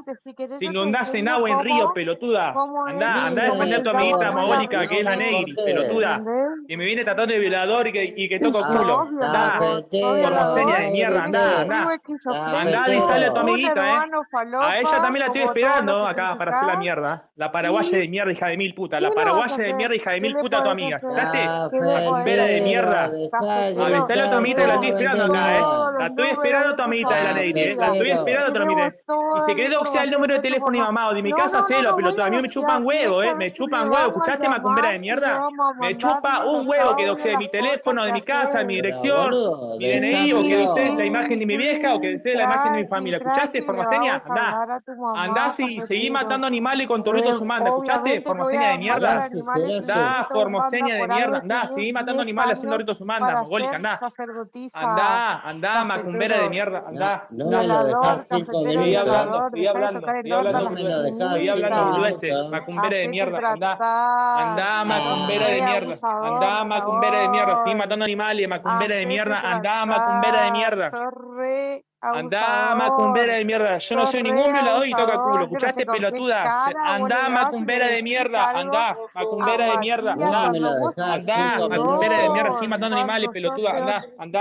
Te 0.58 0.64
inundaste 0.64 1.18
en 1.18 1.28
agua 1.28 1.50
en 1.50 1.60
río, 1.60 1.92
pelotuda. 1.92 2.54
Andá, 2.86 3.26
andá 3.26 3.42
a 3.42 3.44
defender 3.52 3.80
a 3.80 3.82
tu 3.82 3.90
amiguita 3.90 4.32
mogólica 4.32 4.86
que 4.86 4.98
es 4.98 5.04
la 5.04 5.16
Negri, 5.16 5.54
pelotuda. 5.54 6.22
Que 6.68 6.76
me 6.76 6.84
viene 6.84 7.04
tratando 7.04 7.32
de 7.34 7.40
violador 7.40 7.86
y 7.88 7.92
que, 7.92 8.14
y 8.16 8.28
que 8.28 8.38
toco 8.40 8.58
Ah, 8.64 8.68
culo. 8.78 9.00
Andá, 9.00 9.54
formoseña 9.58 10.78
de 10.80 10.90
mierda, 10.90 11.24
andá, 11.24 11.60
andá. 11.62 12.00
Andá, 12.60 12.82
avisale 12.84 13.26
a 13.26 13.32
tu 13.34 13.40
eh. 13.66 14.60
A 14.60 14.78
ella 14.78 15.02
también 15.02 15.20
la 15.20 15.26
estoy 15.26 15.42
esperando 15.42 16.06
acá 16.06 16.34
para 16.38 16.50
hacer 16.52 16.68
la 16.68 16.76
mierda. 16.76 17.30
La 17.36 17.50
paraguaya 17.50 17.98
de 17.98 18.04
y 18.04 18.08
mierda, 18.08 18.32
hija 18.32 18.46
de 18.48 18.56
mil 18.56 18.74
puta. 18.74 18.96
¿qué 18.98 19.02
La 19.02 19.08
a 19.08 19.12
paraguaya 19.12 19.56
de 19.64 19.74
mierda, 19.74 19.94
hija 19.94 20.10
de 20.10 20.16
¿Qué 20.16 20.20
mil 20.20 20.36
puta 20.36 20.58
a 20.58 20.62
tu 20.62 20.70
amiga. 20.70 20.96
¿Escuchaste? 20.96 21.38
¿Qué 21.38 21.76
le 21.76 21.82
podés 21.82 22.04
Macumbera 22.04 22.44
de 22.44 22.60
mierda. 22.60 23.10
Cafetero, 23.30 23.84
Avisale 23.84 24.22
a 24.22 24.30
tu 24.30 24.36
amiguita 24.36 24.62
que 24.62 24.66
la 24.68 24.74
estoy 24.74 24.88
esperando 24.90 25.24
acá, 25.24 25.56
eh. 25.56 25.60
todos 25.60 25.94
La 25.98 26.06
estoy 26.06 26.30
esperando 26.30 26.68
a 26.68 26.76
tu 26.76 26.82
amiguita 26.82 27.16
de 27.16 27.22
la 27.24 27.32
Negri, 27.34 27.60
eh. 27.62 27.74
La 27.76 27.86
estoy 27.92 28.10
esperando 28.10 28.46
a 28.50 28.54
tu 28.54 28.62
amiguita. 28.62 28.94
Y 29.36 29.40
si 29.40 29.50
la 29.50 29.56
querés 29.56 29.72
doxear 29.74 30.04
el 30.04 30.10
número 30.10 30.34
de 30.34 30.40
teléfono 30.40 30.72
de 30.72 30.78
mi 30.78 30.84
mamá. 30.84 31.08
o 31.08 31.14
de 31.14 31.22
mi 31.22 31.32
casa, 31.32 31.60
voy 31.60 31.96
pelotuda. 31.96 32.24
a 32.24 32.26
A 32.26 32.30
mí 32.30 32.42
me 32.42 32.48
chupan 32.48 32.84
huevo, 32.84 33.22
eh. 33.22 33.34
Me 33.34 33.52
chupan 33.52 33.88
huevo. 33.90 33.96
a 33.96 34.06
¿Escuchaste, 34.06 34.48
macumbera 34.48 34.90
de 34.90 34.96
y 34.96 35.00
mierda? 35.00 35.36
a 35.36 35.72
Me 35.80 35.96
chupa 35.96 36.44
un 36.46 36.66
huevo 36.68 36.96
que 36.96 37.06
doxee 37.06 37.36
mi 37.36 37.48
teléfono, 37.50 38.04
de 38.04 38.12
mi 38.12 38.22
casa, 38.22 38.58
de 38.58 38.64
mi 38.64 38.76
dirección, 38.76 39.30
mi 39.78 39.88
DNI 39.88 40.32
o 40.32 40.42
que 40.42 40.56
doxee 40.64 40.94
la 40.96 41.04
imagen 41.04 41.38
de 41.38 41.46
mi 41.46 41.56
vieja 41.56 41.94
o 41.94 42.00
que 42.00 42.10
Y 42.10 42.12
desee 42.12 42.34
la 42.34 42.44
imagen 42.44 42.72
de 42.72 42.78
mi 42.78 42.84
y 42.84 42.88
familia. 42.88 43.18
trae 43.20 43.53
¿escuchaste? 43.58 43.62
Formaseña, 43.62 44.22
andá. 44.24 44.78
Andás 45.16 45.60
y 45.60 45.80
seguí 45.80 46.10
matando 46.10 46.46
animales 46.46 46.86
con 46.86 47.02
torritos 47.02 47.40
humanos, 47.40 47.68
¿escuchaste? 47.68 48.20
Formaseña 48.22 48.70
de 48.70 48.78
mierda. 48.78 49.24
Andá, 49.24 50.28
Formoseña 50.30 50.94
de 50.94 51.08
mierda, 51.08 51.38
andá, 51.38 51.68
seguí 51.74 51.92
matando 51.92 52.22
animales 52.22 52.58
haciendo 52.58 52.74
torritos 52.74 53.00
humanos, 53.00 53.42
mogólica, 53.42 53.76
andá. 53.76 54.00
Andá, 54.74 55.40
andá, 55.40 55.84
macumbera 55.84 56.42
de 56.42 56.48
mierda, 56.48 56.84
andá. 56.86 57.26
No 57.30 57.50
me 57.50 57.66
lo 57.66 57.84
dejás 57.84 58.28
cinco 58.28 58.62
minutos. 58.62 58.72
Seguí 58.74 58.96
hablando, 58.96 59.48
seguí 59.48 59.66
hablando, 59.66 60.00
seguí 60.00 60.32
hablando. 60.32 60.76
Seguí 61.34 61.48
hablando 61.48 62.50
macumbera 62.50 62.96
de 62.96 63.08
mierda, 63.08 63.38
andá. 63.38 63.78
Andá, 64.36 64.84
macumbera 64.84 65.46
de 65.46 65.62
mierda, 65.62 65.94
andá, 66.02 66.64
macumbera 66.64 67.18
de 67.20 67.28
mierda, 67.28 67.56
seguí 67.64 67.74
matando 67.74 68.04
animales, 68.04 68.48
macumbera 68.48 68.94
de 68.94 69.06
mierda, 69.06 69.40
andá, 69.40 69.86
macumbera 69.86 70.42
de 70.44 70.52
mierda. 70.52 70.88
Andá, 72.04 72.74
macumbera 72.74 73.34
de 73.36 73.44
mierda. 73.46 73.78
Yo 73.78 73.96
no 73.96 74.04
soy 74.04 74.22
ningún 74.22 74.52
violador 74.52 74.86
y 74.86 74.90
toca 74.90 75.16
culo. 75.18 75.44
¿Escuchaste, 75.44 75.86
pelotuda? 75.86 76.44
Andá, 76.84 77.28
macumbera 77.30 77.88
de 77.88 78.02
mierda. 78.02 78.50
Andá, 78.50 78.96
macumbera 79.14 79.70
de 79.72 79.78
mierda. 79.78 80.12
Andá, 80.12 80.46
andá, 80.46 81.68
macumbera 81.68 82.20
de 82.20 82.28
mierda. 82.30 82.52
Sí, 82.52 82.68
matando 82.68 82.96
animales, 82.96 83.30
pelotuda. 83.32 83.70
Andá, 83.70 84.04
andá. 84.18 84.40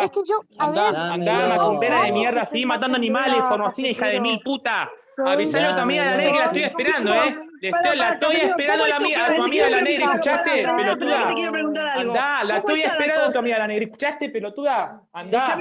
Andá, 0.60 1.14
andá, 1.14 1.56
macumbera 1.56 2.02
de 2.04 2.12
mierda. 2.12 2.46
Sí, 2.48 2.66
matando 2.66 2.98
animales, 2.98 3.38
formosina, 3.48 3.88
hija 3.88 4.08
de 4.08 4.20
mil 4.20 4.42
puta. 4.42 4.90
Avisalo 5.26 5.76
también 5.76 6.04
a 6.04 6.12
la 6.12 6.18
ley 6.18 6.32
que 6.32 6.40
la 6.40 6.46
estoy 6.46 6.64
esperando, 6.64 7.14
¿eh? 7.14 7.30
La 7.72 8.10
estoy 8.10 8.36
esperando 8.36 8.84
a, 8.94 9.00
mi, 9.00 9.14
tu 9.36 9.44
amiga 9.44 9.70
la 9.70 9.82
negra, 9.82 10.06
¿escuchaste, 10.06 10.68
pelotuda? 10.78 11.28
Te. 11.34 12.00
Andá, 12.02 12.44
la 12.44 12.58
estoy 12.58 12.82
esperando 12.82 13.24
a 13.24 13.32
tu 13.32 13.40
amiga 13.40 13.58
la 13.60 13.68
negra, 13.68 13.86
¿escuchaste, 13.86 14.30
pelotuda? 14.30 15.02
Andá, 15.14 15.54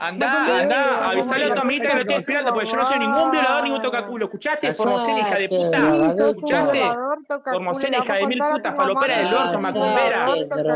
andá, 0.00 0.60
andá, 0.60 1.06
avisale 1.10 1.44
a 1.44 1.54
tu 1.54 1.60
amiguita 1.60 1.90
que 1.90 1.94
lo 1.94 2.00
estoy 2.02 2.16
esperando, 2.16 2.52
porque 2.52 2.70
yo 2.70 2.76
no 2.76 2.84
soy 2.86 2.98
ningún 2.98 3.30
violador, 3.30 3.62
ningún 3.62 3.82
tocaculo, 3.82 4.24
¿escuchaste? 4.24 4.74
Formosena, 4.74 5.18
hija 5.20 5.38
de 5.38 5.48
puta, 5.48 5.78
¿escuchaste? 6.28 6.80
Formosena, 7.52 7.98
hija 7.98 8.14
de 8.14 8.26
mil 8.26 8.38
putas, 8.38 8.76
falopera 8.76 9.18
del 9.18 9.34
orto, 9.34 9.60
macumbera, 9.60 10.26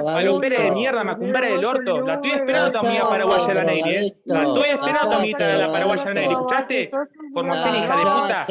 falopera 0.05 0.63
de 0.63 0.71
mierda, 0.71 1.05
macumbera 1.05 1.49
del 1.49 1.65
orto, 1.65 2.01
la 2.03 2.15
estoy 2.15 2.31
esperando 2.33 2.67
a 2.67 2.81
tu 2.81 2.87
amiga 2.87 3.09
paraguaya 3.09 3.55
la 3.55 3.65
negra. 3.65 3.91
¿eh? 3.91 4.15
La 4.27 4.43
estoy 4.43 4.69
esperando 4.71 5.01
a 5.01 5.11
tu 5.11 5.13
amiguita 5.15 5.45
la 5.57 5.73
paraguaya 5.73 6.05
la 6.05 6.15
negra, 6.15 6.33
¿escuchaste? 6.33 6.89
Formosena, 7.35 7.79
hija 7.79 7.97
de 7.97 8.03
puta. 8.03 8.45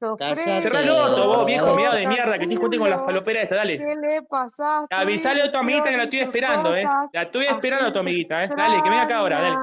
Frente, 0.00 0.16
Cállate, 0.18 0.60
Cerrá 0.62 0.80
el 0.80 0.90
otro, 0.90 1.26
vos, 1.26 1.44
viejo 1.44 1.76
miedo 1.76 1.92
de 1.92 2.06
mierda, 2.06 2.32
que 2.32 2.46
te 2.46 2.46
discute 2.46 2.78
con 2.78 2.88
la 2.88 3.04
falopera 3.04 3.42
esta, 3.42 3.56
dale. 3.56 3.76
¿Qué 3.76 3.84
le 3.84 4.22
pasaste? 4.22 4.94
Avisale 4.94 5.42
a 5.42 5.50
tu 5.50 5.58
amiguita 5.58 5.90
que 5.90 5.96
la 5.98 6.04
estoy 6.04 6.20
esperando, 6.20 6.74
eh. 6.74 6.84
La 7.12 7.22
estoy 7.22 7.46
esperando 7.46 7.88
a 7.88 7.92
tu 7.92 7.98
amiguita, 7.98 8.44
eh. 8.44 8.48
Dale, 8.56 8.82
que 8.82 8.88
venga 8.88 9.02
acá 9.02 9.18
ahora, 9.18 9.40
dale 9.42 9.56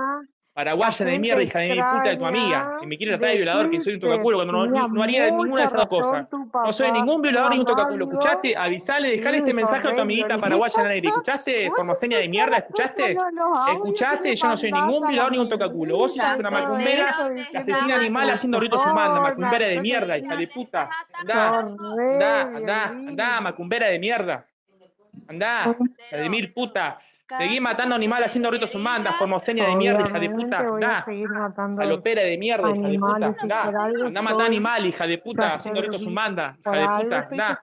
paraguasa 0.58 1.06
de 1.06 1.20
mierda, 1.20 1.44
hija 1.44 1.60
de 1.60 1.70
mi 1.70 1.76
puta 1.76 2.10
de 2.10 2.18
tu 2.18 2.26
amiga, 2.26 2.78
que 2.80 2.88
me 2.88 2.98
quiere 2.98 3.12
tratar 3.12 3.30
de 3.30 3.36
violador, 3.36 3.70
que 3.70 3.80
soy 3.80 3.94
un 3.94 4.00
tocaculo, 4.00 4.38
cuando 4.40 4.66
no, 4.66 5.04
haría 5.04 5.30
ninguna 5.30 5.62
de 5.62 5.68
esas 5.68 5.88
dos 5.88 5.88
cosas. 5.88 6.28
No 6.32 6.74
soy 6.74 6.92
ningún 6.94 7.22
violador 7.22 7.54
ni 7.54 7.60
un 7.60 7.66
tocaculo, 7.66 8.06
¿escuchaste? 8.06 8.58
Avisale, 8.58 9.18
dejale 9.18 9.38
este 9.38 9.54
mensaje 9.54 9.88
a 9.88 9.92
tu 9.92 10.02
amiguita 10.02 10.36
paraguaya 10.38 10.82
en 10.82 10.88
aire, 10.88 11.08
¿escuchaste? 11.10 11.70
Formoseña 11.76 12.18
de 12.18 12.28
mierda, 12.28 12.58
¿escuchaste? 12.58 13.16
¿Escuchaste? 13.72 14.36
Yo 14.36 14.48
no 14.48 14.58
soy 14.58 14.72
ningún 14.72 15.08
violador 15.08 15.32
ni 15.32 15.38
un 15.38 15.48
tocaculo. 15.48 15.96
Vos 15.96 16.16
sos 16.16 16.40
una 16.40 16.50
macumbera 16.50 17.14
que 17.52 17.58
asesina 17.58 17.96
animal 17.98 18.28
haciendo 18.28 18.60
ritos 18.60 18.84
humanos, 18.84 19.22
macumbera 19.22 19.68
de 19.68 19.80
mierda, 19.80 20.18
hija 20.18 20.36
de 20.36 20.48
puta. 20.48 20.90
Andá, 21.22 21.60
andá, 21.60 22.42
andá, 22.42 22.84
andá, 22.88 23.42
macumbera 23.42 23.90
de 23.90 24.00
mierda. 24.00 24.48
Andá, 25.28 25.78
Vladimir, 26.10 26.52
puta. 26.52 27.00
Seguí 27.29 27.60
matando 27.60 27.96
animales 27.96 28.27
haciendo 28.27 28.50
ritos 28.50 28.74
humanas, 28.74 29.15
formoseña 29.15 29.65
de 29.65 29.75
mierda, 29.75 30.07
hija 30.07 30.19
de 30.19 30.29
puta. 30.29 30.63
Da. 30.79 31.05
Alopera 31.79 32.22
de 32.24 32.38
mierda, 32.38 32.69
hija 32.69 32.88
de 32.88 33.00
puta. 33.00 33.36
Da. 33.48 33.62
Andá 34.05 34.19
a 34.19 34.24
matar 34.24 34.46
animal, 34.46 34.86
hija 34.86 35.05
de 35.05 35.17
puta, 35.17 35.55
haciendo 35.55 35.81
ritos 35.81 36.05
humanas, 36.05 36.57
hija 36.60 36.72
de 36.72 36.88
puta. 37.03 37.29
Da. 37.31 37.60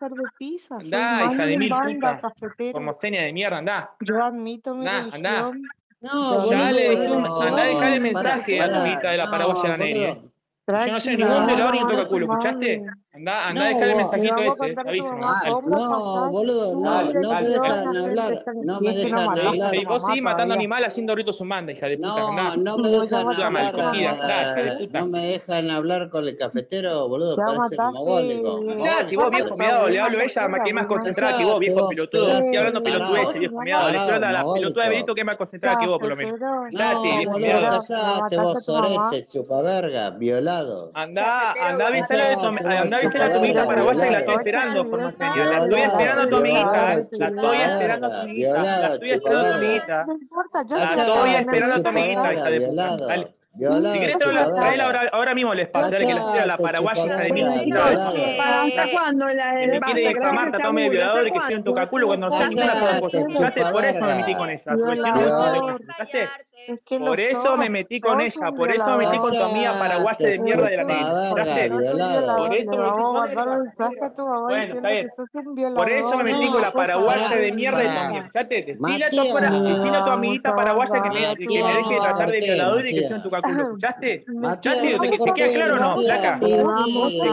Da, 0.85 1.33
hija 1.33 1.47
de 1.47 1.57
mil 1.57 1.71
puta. 1.71 2.21
Formoseña 2.73 3.23
de 3.23 3.33
mierda, 3.33 3.59
andá. 3.59 3.91
Yo 4.01 4.23
admito 4.23 4.75
mi 4.75 4.87
andá. 4.87 5.51
No, 6.01 6.51
ya 6.51 6.71
le 6.71 6.91
dejé 6.91 7.11
un, 7.11 7.25
andá, 7.25 7.95
el 7.95 8.01
mensaje 8.03 8.61
a 8.61 8.67
la 8.67 8.83
de 8.83 9.17
la 9.17 9.31
paraguaya 9.31 9.77
de 9.79 10.21
la 10.67 10.85
Yo 10.85 10.93
no 10.93 11.01
sé 11.01 11.17
ni 11.17 11.23
dónde 11.23 11.57
lo 11.57 11.65
abro 11.65 11.81
ni 11.81 11.91
toca 11.91 12.09
culo, 12.09 12.27
¿escuchaste? 12.27 12.83
Anda, 13.15 13.49
anda, 13.49 13.71
no, 13.71 13.79
el 13.79 13.97
mensajito 13.97 14.39
ese, 14.39 14.75
avísame. 14.77 15.21
No, 15.21 16.31
boludo, 16.33 16.75
no, 16.75 17.13
no 17.13 17.35
me 17.35 17.49
dejan 17.49 17.97
hablar. 17.97 18.45
No 18.65 18.81
me 18.81 18.93
dejan 18.93 19.29
hablar. 19.39 19.75
Y 19.77 19.85
vos 19.85 20.05
sí 20.05 20.21
matando 20.21 20.55
animal 20.55 20.85
haciendo 20.85 21.15
ritos 21.15 21.41
humanos, 21.41 21.77
hija 21.77 21.87
de 21.87 21.97
puta. 21.97 22.57
No, 22.57 22.57
no 22.57 22.79
me 22.79 22.89
dejan 22.91 23.29
hablar. 23.41 23.75
No 24.91 25.07
me 25.07 25.27
dejan 25.27 25.71
hablar 25.71 26.11
con 26.11 26.27
el 26.27 26.37
cafetero, 26.37 27.09
boludo, 27.09 27.37
parece 27.37 27.77
mogólico. 27.93 28.61
que 29.09 29.17
vos 29.17 29.31
viejo 29.31 29.57
miado, 29.59 29.89
le 29.89 30.01
hablo 30.01 30.19
a 30.19 30.25
ella, 30.25 30.49
que 30.65 30.71
es 30.71 30.75
más 30.75 30.87
concentrada 30.87 31.39
que 31.39 31.45
vos, 31.45 31.59
viejo 31.61 31.89
pelotudo. 31.89 32.29
Estoy 32.39 32.57
hablando 32.57 32.83
pelotudeces, 32.83 33.39
viejo 33.39 33.61
miado. 33.61 33.91
Le 33.91 33.99
estoy 33.99 34.19
la 34.19 34.45
pelotuda 34.55 34.85
de 34.85 34.91
Benito 34.91 35.15
que 35.15 35.21
es 35.21 35.27
más 35.27 35.37
concentrada 35.37 35.79
que 35.79 35.87
vos, 35.87 36.01
por 36.01 36.09
lo 36.09 36.17
menos. 36.17 36.35
Cállate, 36.77 37.17
viejo 37.19 37.39
miado. 37.39 37.61
No, 37.61 37.69
boludo, 37.69 37.87
callate 37.87 38.37
vos, 38.39 38.65
sorete, 38.65 39.29
chupaverga, 39.29 40.11
violado. 40.11 40.91
Andá, 40.95 41.53
andá, 41.63 41.87
avisale 41.87 42.25
de 42.31 42.37
tu 42.39 43.04
hice 43.05 43.19
la 43.19 43.33
comida 43.33 43.67
para 43.67 43.83
vos 43.83 43.95
y 43.95 44.11
la 44.11 44.19
estoy 44.21 44.35
esperando, 44.37 44.85
formación. 44.85 45.31
Yo 45.37 45.45
la 45.45 45.51
¿eh? 45.51 45.65
estoy 45.65 45.81
esperando 45.81 46.23
a 46.23 46.29
tu 46.29 46.37
amiguita. 46.37 46.73
La 46.73 47.29
estoy 47.31 47.61
esperando 47.61 48.07
a 48.07 48.11
tu 48.11 48.17
amiguita. 48.17 48.63
La 48.63 48.95
estoy 48.95 49.11
esperando 49.11 49.41
a 49.41 49.51
tu 49.51 49.55
amiguita. 49.55 50.07
La 50.61 50.61
estoy 50.61 51.35
esperando 51.35 51.75
a 51.75 51.83
tu 51.83 51.89
amiguita. 51.89 52.35
Hija 52.35 52.51
de 52.51 52.61
puta. 52.61 52.97
Dale. 53.07 53.44
Viola, 53.57 53.93
si 53.93 54.01
querés 54.01 54.19
traer 54.19 54.79
la, 54.79 54.85
ahora, 54.85 55.09
ahora, 55.13 55.33
mismo 55.33 55.55
les 55.55 55.69
pasé 55.69 55.99
que 55.99 56.13
la 56.13 56.33
tira 56.33 56.45
la 56.45 56.57
paraguaya 56.57 57.07
hija 57.07 57.21
de 57.21 57.33
mí. 57.33 57.43
¿Hasta 57.43 58.91
cuándo 58.91 59.29
la 59.29 59.55
de 59.55 59.71
Que 59.71 59.81
quiere 59.81 60.15
jamás 60.15 60.49
tratarme 60.51 60.83
de 60.83 60.89
violador 60.89 61.29
y 61.29 61.31
que 61.31 61.41
soy 61.41 61.55
un 61.55 61.63
tocaculo 61.63 62.09
cuando 62.09 62.31
no 62.31 62.37
sé 62.37 62.57
nada 62.57 62.75
sola 62.75 63.01
cosa. 63.01 63.19
Escuchaste, 63.19 63.63
por 63.71 63.85
eso 63.85 64.05
me 64.05 64.15
metí 64.17 64.35
con 64.35 64.51
ella. 64.51 64.63
Por 66.99 67.21
eso 67.21 67.57
me 67.57 67.71
metí 67.71 68.01
con 68.01 68.21
ella, 68.21 68.51
por 68.57 68.71
eso 68.73 68.91
me 68.91 69.05
metí 69.05 69.19
con 69.19 69.33
tu 69.33 69.43
amiga 69.43 69.79
paraguaya 69.79 70.29
de 70.29 70.39
mierda 70.41 70.69
de 70.69 70.77
la 70.77 70.85
negra. 70.85 72.37
Por 72.37 72.55
eso 72.55 72.71
me 72.73 74.57
metí 74.57 74.73
con 74.73 74.87
ella. 74.87 75.09
Por 75.77 75.91
eso 75.91 76.17
me 76.19 76.25
metí 76.25 76.51
con 76.51 76.61
la 76.61 76.73
paraguaya 76.73 77.37
de 77.37 77.53
mierda 77.53 77.79
de 77.79 77.85
tu 77.85 77.99
amiga. 77.99 78.25
Fíjate, 78.25 78.57
decile 78.57 79.97
a 79.97 80.05
tu 80.05 80.11
amiguita 80.11 80.57
paraguaya 80.57 81.03
que 81.03 81.11
me 81.11 81.21
deje 81.21 81.95
de 81.95 82.01
tratar 82.01 82.31
de 82.33 82.39
violador 82.39 82.85
y 82.89 82.95
que 82.95 83.07
soy 83.07 83.17
un 83.17 83.23
tocaculo. 83.23 83.44
Facu, 83.45 83.55
¿lo 83.57 83.63
escuchaste? 83.63 84.25
Chate, 84.61 84.99
¿te, 84.99 85.19
te 85.19 85.33
queda 85.35 85.53
claro 85.53 85.75
o 85.75 85.79
no, 85.79 85.95
Placa? 85.95 86.41
¿Te 86.41 86.47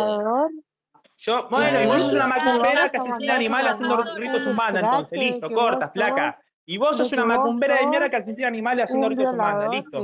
Yo, 1.16 1.48
bueno, 1.48 1.80
y 1.80 1.86
vos 1.86 2.02
sos 2.02 2.12
una 2.12 2.26
macumera 2.26 2.88
que 2.90 2.96
asesina 2.96 3.34
animal 3.36 3.66
haciendo 3.66 4.02
ritos 4.16 4.46
humanos, 4.46 4.82
entonces, 4.82 5.18
listo, 5.18 5.50
cortas, 5.50 5.90
Placa. 5.90 6.38
Y 6.66 6.78
vos 6.78 6.96
sos 6.96 7.12
una 7.12 7.26
macumbera 7.26 7.76
de 7.76 7.86
mierda 7.88 8.08
que 8.08 8.16
asesina 8.16 8.48
animales 8.48 8.84
haciendo 8.84 9.10
ritos 9.10 9.34
humanos, 9.34 9.66
listo. 9.70 10.02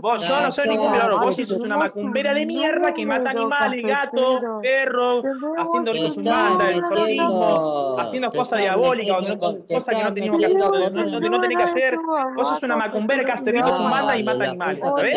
Vos, 0.00 0.28
yo 0.28 0.40
no 0.40 0.52
soy 0.52 0.68
ningún 0.68 0.92
violador, 0.92 1.20
vos 1.20 1.36
sos 1.36 1.50
una 1.60 1.76
macumbera 1.76 2.32
de 2.32 2.46
mierda 2.46 2.94
que 2.94 3.04
mata 3.04 3.30
animales, 3.30 3.82
gatos, 3.84 4.40
perros, 4.62 5.24
haciendo 5.58 5.92
ritos 5.92 6.16
humanos, 6.16 6.58
terrorismo, 6.68 7.96
haciendo 7.98 8.30
cosas 8.30 8.58
diabólicas, 8.60 9.36
cosas 9.68 9.96
que 9.96 10.04
no 10.04 10.14
teníamos 10.14 10.40
que 10.40 10.46
hacer, 10.46 10.92
no, 11.30 11.40
tenés 11.40 11.58
que 11.58 11.64
hacer. 11.64 11.98
Vos 12.36 12.48
sos 12.50 12.62
una 12.62 12.76
macumbera 12.76 13.24
que 13.24 13.32
hace 13.32 13.50
ritos 13.50 13.80
humanos 13.80 14.14
y 14.16 14.22
mata 14.22 14.44
animales, 14.44 14.80
¿sabés? 14.96 15.16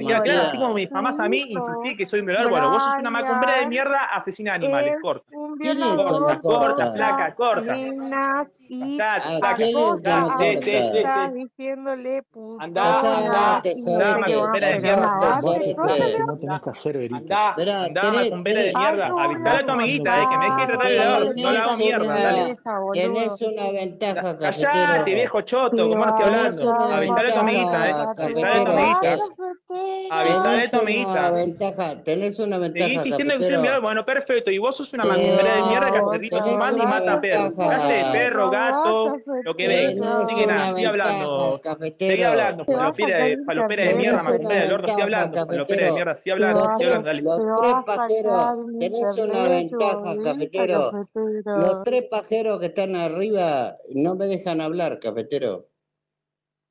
Y 0.00 0.06
claro, 0.06 0.42
así 0.42 0.58
como 0.58 0.74
mis 0.74 0.90
mamás 0.90 1.18
a 1.20 1.28
mí 1.28 1.42
insistí 1.48 1.96
que 1.96 2.04
soy 2.04 2.20
un 2.20 2.26
violador, 2.26 2.50
bueno, 2.50 2.70
vos 2.70 2.84
sos 2.84 2.96
una 2.98 3.10
macumbera 3.10 3.60
de 3.60 3.66
mierda, 3.66 4.04
asesina 4.12 4.54
animales, 4.54 4.94
corta. 5.00 5.32
Corta, 5.32 6.38
corta, 6.40 6.92
placa, 6.92 7.34
corta 7.34 7.76
ya, 10.02 10.28
sí, 10.38 11.48
sí, 11.56 11.68
anda, 12.58 13.00
anda, 13.00 13.60
de 13.62 13.74
mierda. 13.74 15.40
No 16.26 16.38
tenés 16.38 16.60
que 16.62 16.70
hacer, 16.70 16.98
verita. 16.98 17.54
Anda, 17.54 18.10
de 18.10 18.72
mierda. 18.76 19.06
Avisar 19.22 19.60
a 19.60 19.64
tu 19.64 19.70
amiguita 19.70 20.24
que 20.30 20.38
me 20.38 20.44
deje 20.46 20.66
tratar 20.66 20.90
de. 20.90 21.42
No 21.42 21.52
la 21.52 21.60
hago 21.60 21.76
mierda, 21.76 22.56
Tenés 22.92 23.42
una 23.42 23.70
ventaja, 23.70 24.38
Callate, 24.38 25.14
viejo 25.14 25.40
choto, 25.42 25.88
como 25.88 26.04
hablando. 26.04 26.72
A 26.72 27.32
tu 27.32 27.38
amiguita. 27.38 27.88
Eh. 27.88 27.94
Avisar 28.18 28.56
a 28.56 28.64
tu 28.64 28.70
amiguita. 28.70 29.14
Eh. 29.74 29.91
Te- 30.02 30.08
cafetero. 30.08 30.30
Avisale 30.30 30.54
a 30.54 30.56
Tenés 30.56 30.70
tu 30.70 30.76
una 30.76 30.82
amiguita. 30.82 31.30
ventaja, 31.30 32.02
tenés 32.02 32.38
una 32.38 32.58
ventaja, 32.58 32.90
insistiendo 32.90 33.34
en 33.34 33.40
que. 33.40 33.80
Bueno, 33.82 34.02
perfecto. 34.04 34.50
Y 34.50 34.58
vos 34.58 34.76
sos 34.76 34.92
una 34.92 35.04
macumbera 35.04 35.54
de 35.56 35.62
mierda 35.68 35.92
que 35.92 35.98
hace 35.98 36.18
ritos 36.18 36.40
tenés 36.40 36.54
humanos 36.56 36.76
y 36.76 36.80
mata 36.86 37.20
perros. 37.20 37.52
perro, 38.12 38.50
gato, 38.50 39.16
lo 39.44 39.56
que 39.56 39.68
venga. 39.68 40.18
Así 40.18 40.34
que 40.36 40.46
nada, 40.46 40.74
sigue 40.74 40.86
hablando. 40.86 41.38
Seguí 41.38 41.60
cafetero. 41.62 42.28
hablando, 42.28 42.64
Te 42.64 42.72
vas 42.74 42.82
a 42.82 42.92
falopera 43.46 43.84
de, 43.84 43.88
de 43.90 43.94
mierda, 43.94 44.22
macumbera 44.22 44.60
del 44.62 44.72
orto. 44.72 44.92
Sigue 44.92 45.02
hablando, 45.02 45.46
falopera 45.46 45.86
de 45.86 45.92
mierda. 45.92 46.14
Sigue 46.14 46.32
hablando, 46.32 46.60
Los 46.60 46.78
sigue 46.78 46.90
tres, 47.60 47.74
pajeros, 47.86 48.58
tenés 48.78 49.18
una 49.18 49.48
ventaja, 49.48 50.16
cafetero. 50.22 50.92
Los 51.44 51.82
tres 51.84 52.04
pajeros 52.10 52.60
que 52.60 52.66
están 52.66 52.96
arriba 52.96 53.74
no 53.94 54.14
me 54.14 54.26
dejan 54.26 54.60
hablar, 54.60 54.98
cafetero. 54.98 55.68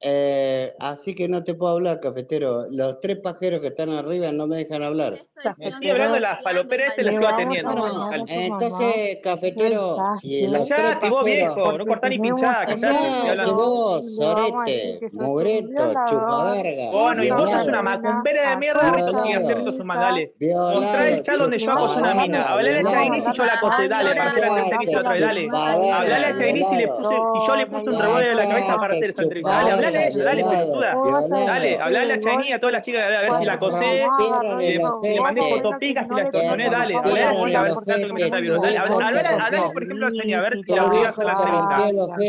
Eh, 0.03 0.73
así 0.79 1.13
que 1.13 1.27
no 1.27 1.43
te 1.43 1.53
puedo 1.53 1.73
hablar, 1.73 1.99
cafetero. 1.99 2.65
Los 2.71 2.99
tres 3.01 3.19
pajeros 3.19 3.61
que 3.61 3.67
están 3.67 3.89
arriba 3.89 4.31
no 4.31 4.47
me 4.47 4.57
dejan 4.57 4.81
hablar. 4.81 5.13
Estoy 5.59 5.91
hablando 5.91 6.15
de 6.15 6.21
las 6.21 6.41
paloperas, 6.41 6.89
este 6.89 7.03
lo 7.03 7.11
estoy 7.11 7.27
atendiendo. 7.27 7.73
No, 7.75 8.11
entonces, 8.13 9.19
cafetero, 9.21 9.97
si 10.19 10.47
los 10.47 10.65
tres 10.65 10.95
pajeros... 10.95 11.23
viejo, 11.23 11.77
no 11.77 11.85
cortá 11.85 12.09
ni 12.09 12.17
pinchá, 12.17 12.65
callate, 12.65 13.51
vos, 13.51 14.15
sorete, 14.15 14.99
mugreto, 15.13 15.93
chupaverga. 16.07 16.91
Bueno, 16.91 17.23
y 17.23 17.29
vos 17.29 17.51
sos 17.51 17.67
una 17.67 17.83
macumbera 17.83 18.49
de 18.51 18.57
mierda, 18.57 18.91
que 18.91 19.33
hacer 19.33 19.63
su 19.63 19.77
dale. 19.77 20.33
Mostrá 20.39 21.09
el 21.09 21.21
chat 21.21 21.37
donde 21.37 21.59
yo 21.59 21.71
acoso 21.71 21.99
una 21.99 22.15
mina. 22.15 22.43
Hablale 22.43 22.79
a 22.79 22.83
Chainis 22.83 23.25
si 23.25 23.33
yo 23.33 23.45
la 23.45 23.53
acosé, 23.53 23.87
dale, 23.87 24.15
para 24.15 24.29
hacer 24.29 24.47
la 24.47 24.59
entrevista 24.61 24.99
otra 24.99 25.11
vez, 25.11 25.19
dale. 25.19 25.47
Hablale 25.51 26.25
a 26.25 26.37
Chainis 26.37 26.69
si 26.69 26.75
le 26.77 26.87
puse, 26.87 27.15
si 27.15 27.47
yo 27.47 27.55
le 27.55 27.67
puse 27.67 27.89
un 27.89 27.99
revólver 27.99 28.31
en 28.31 28.37
la 28.37 28.47
cabeza 28.47 28.75
para 28.77 28.93
hacer 28.95 29.09
esa 29.11 29.23
entrevista. 29.23 29.51
Dale, 29.51 29.90
ella, 29.95 30.23
dale, 30.23 30.43
pelotuda. 30.43 30.95
Dale, 31.29 31.79
hablale 31.79 32.13
a 32.13 32.19
Chainis, 32.19 32.53
a 32.53 32.59
todas 32.59 32.73
las 32.73 32.85
chicas, 32.85 33.03
a 33.03 33.21
ver 33.21 33.33
si 33.33 33.45
la 33.45 33.53
acosé, 33.53 34.03
eh, 34.03 34.79
si 35.03 35.13
le 35.13 35.21
mandé 35.21 35.41
fotopicas, 35.41 36.07
si 36.07 36.15
la 36.15 36.21
extorsioné, 36.23 36.69
dale. 36.69 36.95
Hablale 36.95 37.23
a 37.23 37.33
la 37.33 37.37
chica, 37.37 37.59
a 37.59 37.63
ver 37.63 37.71
si 37.71 37.85
tanto 37.85 38.07
que 38.07 38.13
me. 38.13 38.29
Dale, 38.29 38.77
hablale, 38.77 39.61
por 39.73 39.83
ejemplo, 39.83 40.07
a 40.07 40.11
Chainis, 40.11 40.35
a 40.35 40.41
ver 40.41 40.57
si 40.57 40.73
la 40.73 40.85
obligas 40.85 41.19
a 41.19 41.23
la 41.23 41.31
entrevista. 41.31 41.77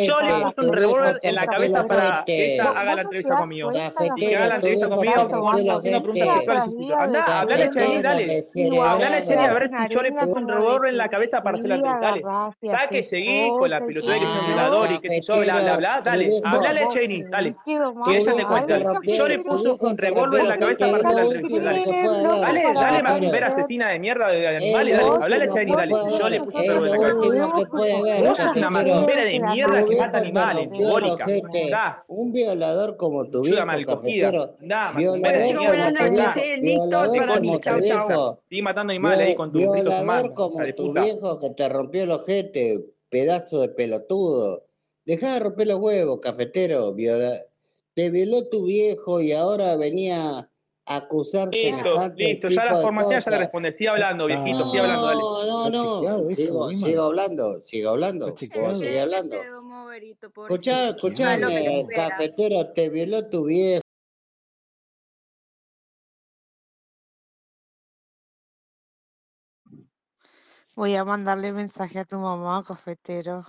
Yo 0.04 0.21
le 0.21 0.45
puse 0.45 0.69
un 0.69 0.73
revólver 0.73 1.19
en 1.23 1.35
la 1.35 1.47
cabeza 1.47 1.87
para 1.87 2.23
que 2.25 2.54
ella 2.54 2.71
haga 2.71 2.95
la 2.95 3.02
entrevista 3.02 3.37
conmigo. 3.37 3.71
Y 3.73 4.21
que 4.21 4.37
haga 4.37 4.49
la 4.49 4.54
entrevista 4.57 4.88
conmigo 4.88 5.73
haciendo 5.73 6.02
preguntas 6.02 6.35
sexuales 6.37 6.69
y 6.69 6.76
pico. 6.76 6.97
Andá, 6.97 7.40
hablale 7.40 7.64
a 7.64 7.69
Chainis, 7.69 8.02
dale. 8.02 8.42
Hablale 8.81 9.16
a 9.16 9.25
Chainis 9.25 9.49
a 9.49 9.54
ver 9.54 9.69
si 9.69 9.95
yo 9.95 10.02
le 10.02 10.12
puse 10.12 10.33
un 10.33 10.49
revólver 10.49 10.90
en 10.90 10.99
la 10.99 11.09
cabeza 11.09 11.42
para 11.42 11.57
hacer 11.57 11.69
la 11.71 11.76
entrevista. 11.76 12.00
Dale. 12.02 12.23
Ya 12.62 12.88
que 12.88 13.02
seguí 13.02 13.49
con 13.50 13.71
la 13.71 13.81
pelotuda 13.85 14.19
que 14.19 14.25
es 14.25 14.35
un 14.35 14.47
violador 14.47 14.90
y 14.92 14.99
que 15.00 15.11
si 15.11 15.21
yo 15.26 15.40
bla 15.40 15.61
bla 15.61 15.76
bla, 15.76 16.00
dale. 16.04 16.28
Hablale 16.45 16.83
a 16.83 16.88
Chainis, 16.88 17.31
dale. 17.31 17.51
Ella 18.09 18.32
te. 19.02 19.14
Yo 19.14 19.28
le 19.28 19.38
puse 19.38 19.71
un 19.78 19.97
revólver 19.99 20.40
en 20.40 20.49
la 20.49 20.59
cabeza 20.59 20.90
para 20.90 21.09
hacer 21.09 21.14
la 21.14 21.23
entrevista. 21.23 21.73
Dale, 22.40 22.62
dale, 22.75 23.02
macumbera 23.02 23.47
asesina 23.49 23.88
de 23.90 23.99
mierda 23.99 24.28
de 24.28 24.49
animales, 24.49 24.97
dale. 24.97 25.11
Hablale 25.23 25.44
a 25.44 25.49
Chainis, 25.49 25.76
dale. 25.76 25.94
Yo 26.18 26.28
le 26.28 26.40
puse 26.40 26.59
un 26.59 26.66
revólver 26.66 26.94
en 26.94 27.02
la 27.02 27.09
cabeza. 27.09 28.28
Vos 28.28 28.38
sos 28.38 28.56
una 28.56 28.71
macumbera 28.71 29.25
de 29.25 29.40
mierda 29.40 29.85
que 29.87 29.97
mata 29.97 30.18
animales, 30.18 30.71
diabólica. 30.71 31.26
Un 32.09 32.32
violador 32.32 32.97
como 32.97 33.25
tu 33.30 33.42
viejo, 33.42 33.66
cafetero. 33.87 34.56
Da, 34.61 34.92
Violador 34.92 35.21
macumbera 35.21 35.38
de 35.38 35.54
como 35.54 35.71
mierda. 35.71 35.88
tu 35.88 36.16
da. 36.16 36.35
viejo, 36.35 36.61
violador 36.62 37.26
como 37.38 37.61
tu 37.61 37.75
viejo. 37.80 38.38
Sigue 38.49 38.62
matando 38.62 38.90
animales 38.92 39.28
ahí 39.28 39.35
con 39.35 39.52
tu 39.52 39.61
fumando. 39.61 40.35
como 40.35 40.64
tu 40.76 40.92
viejo 40.92 41.38
que 41.38 41.50
te 41.50 41.68
rompió 41.68 42.02
el 42.04 42.11
ojete, 42.12 42.85
pedazo 43.09 43.61
de 43.61 43.68
pelotudo. 43.68 44.64
Dejá 45.04 45.35
de 45.35 45.40
romper 45.40 45.66
los 45.68 45.80
huevos, 45.80 46.21
cafetero. 46.21 46.92
Viola... 46.94 47.40
Te 47.94 48.09
violó 48.09 48.49
tu 48.49 48.64
viejo 48.64 49.21
y 49.21 49.32
ahora 49.32 49.76
venía 49.76 50.49
a 50.87 50.97
acusar 50.97 51.49
Listo, 51.49 51.76
semejante 51.76 52.25
listo, 52.25 52.49
tipo 52.49 52.62
ya 52.62 52.73
la 52.73 52.80
formación 52.80 53.21
ya 53.21 53.30
le 53.30 53.38
responde. 53.38 53.76
Sigue 53.76 53.90
hablando, 53.90 54.26
viejito, 54.26 54.64
sigue 54.64 54.80
hablando, 54.80 55.06
dale. 55.06 55.21
No, 55.21 55.71
no, 55.71 56.02
no. 56.02 56.28
Sigo, 56.28 56.71
sigo 56.71 57.02
hablando, 57.02 57.59
sigo 57.59 57.90
hablando. 57.90 58.35
Seguir 58.35 58.99
hablando. 59.00 59.37
Escuchá, 60.49 60.88
escuchame, 60.88 61.87
cafetero, 61.94 62.73
te 62.73 62.88
violó 62.88 63.28
tu 63.28 63.44
viejo. 63.44 63.82
Voy 70.75 70.97
a 70.97 71.04
mandarle 71.04 71.52
mensaje 71.52 71.99
a 71.99 72.06
tu 72.06 72.16
mamá, 72.16 72.64
cafetero. 72.66 73.44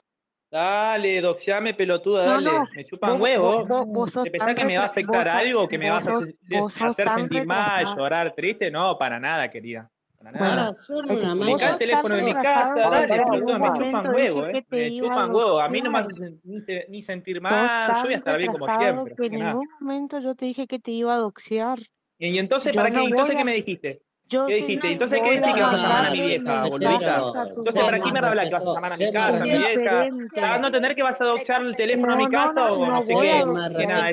Dale, 0.53 1.19
doxeame, 1.19 1.73
pelotuda, 1.73 2.25
No, 2.25 2.31
dale. 2.33 2.59
no, 2.59 2.69
Me 2.75 2.85
chupan 2.85 3.17
vos- 3.17 3.21
huevos. 3.21 4.13
¿Te 4.23 4.29
pensás 4.29 4.53
que 4.53 4.63
me 4.65 4.77
va 4.77 4.83
a 4.83 4.85
afectar 4.85 5.25
vos 5.25 5.35
algo? 5.35 5.67
¿Que 5.67 5.79
me 5.79 5.89
vas 5.89 6.07
a 6.07 6.11
hacer, 6.11 7.09
sentir 7.09 7.47
mal, 7.47 7.87
llorar, 7.87 8.35
triste? 8.35 8.69
No, 8.69 8.95
para 8.95 9.19
nada, 9.19 9.49
querida. 9.49 9.89
Para 10.15 10.31
nada. 10.31 10.71
Una 11.09 11.33
Me 11.33 11.57
cae 11.57 11.71
el 11.71 11.77
teléfono 11.79 12.13
en 12.13 12.25
mi 12.25 12.33
casa, 12.33 12.75
dale, 12.75 13.07
pelotuda, 13.07 13.57
me 13.57 13.73
chupan 13.73 14.05
dije 14.05 14.15
huevo, 14.15 14.45
que 14.51 14.57
eh. 14.59 14.65
Me 14.69 14.95
chupan 14.95 15.31
huevo. 15.33 15.59
A 15.59 15.69
mí 15.69 15.81
no 15.81 15.89
me 15.89 15.99
hace 15.99 16.33
ni, 16.43 16.61
se- 16.61 16.85
ni 16.87 17.01
sentir 17.01 17.41
mal, 17.41 17.87
yo 17.87 18.03
voy 18.03 18.13
a 18.13 18.17
estar 18.17 18.37
bien 18.37 18.51
como 18.51 18.67
siempre. 18.79 19.15
en 19.25 19.31
ningún 19.33 19.67
momento 19.79 20.19
yo 20.19 20.35
te 20.35 20.45
dije 20.45 20.67
que 20.67 20.77
te 20.77 20.91
iba 20.91 21.15
a 21.15 21.17
doxear. 21.17 21.79
Y, 22.19 22.37
entonces, 22.37 22.75
¿para 22.75 22.91
qué? 22.91 23.03
Entonces, 23.03 23.35
¿qué 23.35 23.43
me 23.43 23.55
dijiste? 23.55 24.03
Yo 24.29 24.47
¿Qué 24.47 24.53
te 24.53 24.65
dijiste? 24.65 24.91
Entonces, 24.91 25.21
¿qué 25.21 25.29
decís 25.29 25.53
que 25.53 25.61
vas 25.61 25.73
a 25.73 25.77
llamar 25.77 26.05
a 26.07 26.11
mi 26.11 26.21
vieja, 26.21 26.67
boludita? 26.67 27.21
Entonces, 27.47 27.83
¿para 27.83 27.99
qué 27.99 28.03
me 28.05 28.13
mamá. 28.13 28.27
hablas 28.29 28.47
que 28.47 28.53
vas 28.53 28.63
a 28.63 28.73
llamar 28.73 28.93
a 28.93 28.97
mi 28.97 29.11
casa, 29.11 29.37
a 29.37 29.39
mi 29.39 29.49
vieja? 29.49 29.79
Diferente. 29.79 30.23
¿Estás 30.25 30.49
dando 30.49 30.65
a 30.65 30.69
entender 30.69 30.95
que 30.95 31.03
vas 31.03 31.21
a 31.21 31.25
doxear 31.25 31.61
el 31.61 31.75
teléfono 31.75 32.13
a 32.13 32.15
No, 32.15 32.17
mi 32.17 32.31
no, 32.31 32.37
casa 32.37 32.67
no, 32.67 32.73
o 32.73 32.85
no 32.85 32.91
no 32.91 33.01
sé 33.01 33.13
qué? 33.13 33.43
Que 33.77 33.87
nada, 33.87 34.11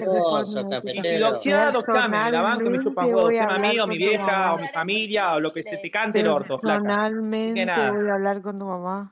si 1.00 1.16
doxeás, 1.18 1.72
doxame, 1.72 2.24
me 2.24 2.30
la 2.32 2.42
banco 2.42 2.70
me 2.70 2.82
chupan 2.82 3.06
Personalmente 3.06 3.14
huevos, 3.14 3.22
voy 3.22 3.36
a 3.36 3.46
sea 3.46 3.86
mi 3.86 3.98
vieja, 3.98 4.54
o 4.54 4.58
mi 4.58 4.66
familia, 4.68 5.34
o 5.34 5.40
lo 5.40 5.52
que 5.52 5.62
se 5.62 5.78
te 5.78 5.90
cante 5.90 6.20
el 6.20 6.28
orto, 6.28 6.58
flaca. 6.58 6.80
Personalmente 6.80 7.90
voy 7.90 8.08
a 8.08 8.14
hablar 8.14 8.42
con 8.42 8.58
tu 8.58 8.66
mamá. 8.66 9.10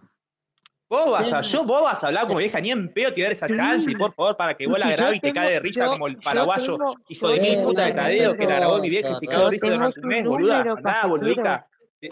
Vos 0.90 1.12
vas 1.12 1.32
a, 1.32 1.42
yo, 1.42 1.64
vos 1.64 1.82
vas 1.82 2.02
a 2.02 2.06
hablar 2.06 2.26
como 2.26 2.38
vieja, 2.38 2.60
ni 2.60 2.70
en 2.70 2.90
pedo 2.92 3.12
te 3.12 3.22
dar 3.22 3.32
esa 3.32 3.46
chance, 3.46 3.90
y 3.90 3.94
por 3.94 4.14
favor, 4.14 4.36
para 4.38 4.56
que 4.56 4.66
vos 4.66 4.78
la 4.78 4.90
grabes 4.90 5.18
y 5.18 5.20
te 5.20 5.32
cae 5.34 5.50
de 5.50 5.60
risa 5.60 5.84
yo- 5.84 5.90
como 5.90 6.06
el 6.06 6.14
yo 6.14 6.20
paraguayo, 6.22 6.62
tengo- 6.78 6.94
hijo 7.08 7.28
de 7.28 7.40
mil 7.40 7.62
puta 7.62 7.84
de 7.84 7.92
Tadeo, 7.92 8.36
que 8.36 8.44
la 8.46 8.56
grabó 8.56 8.78
mi 8.78 8.88
vieja 8.88 9.10
y 9.10 9.14
se 9.14 9.26
cagó 9.26 9.44
de 9.44 9.50
risa 9.50 9.66
durante 9.66 10.00
un 10.00 10.06
mes, 10.08 10.24
boluda. 10.24 10.58
número, 10.58 10.76
Andá, 10.78 11.66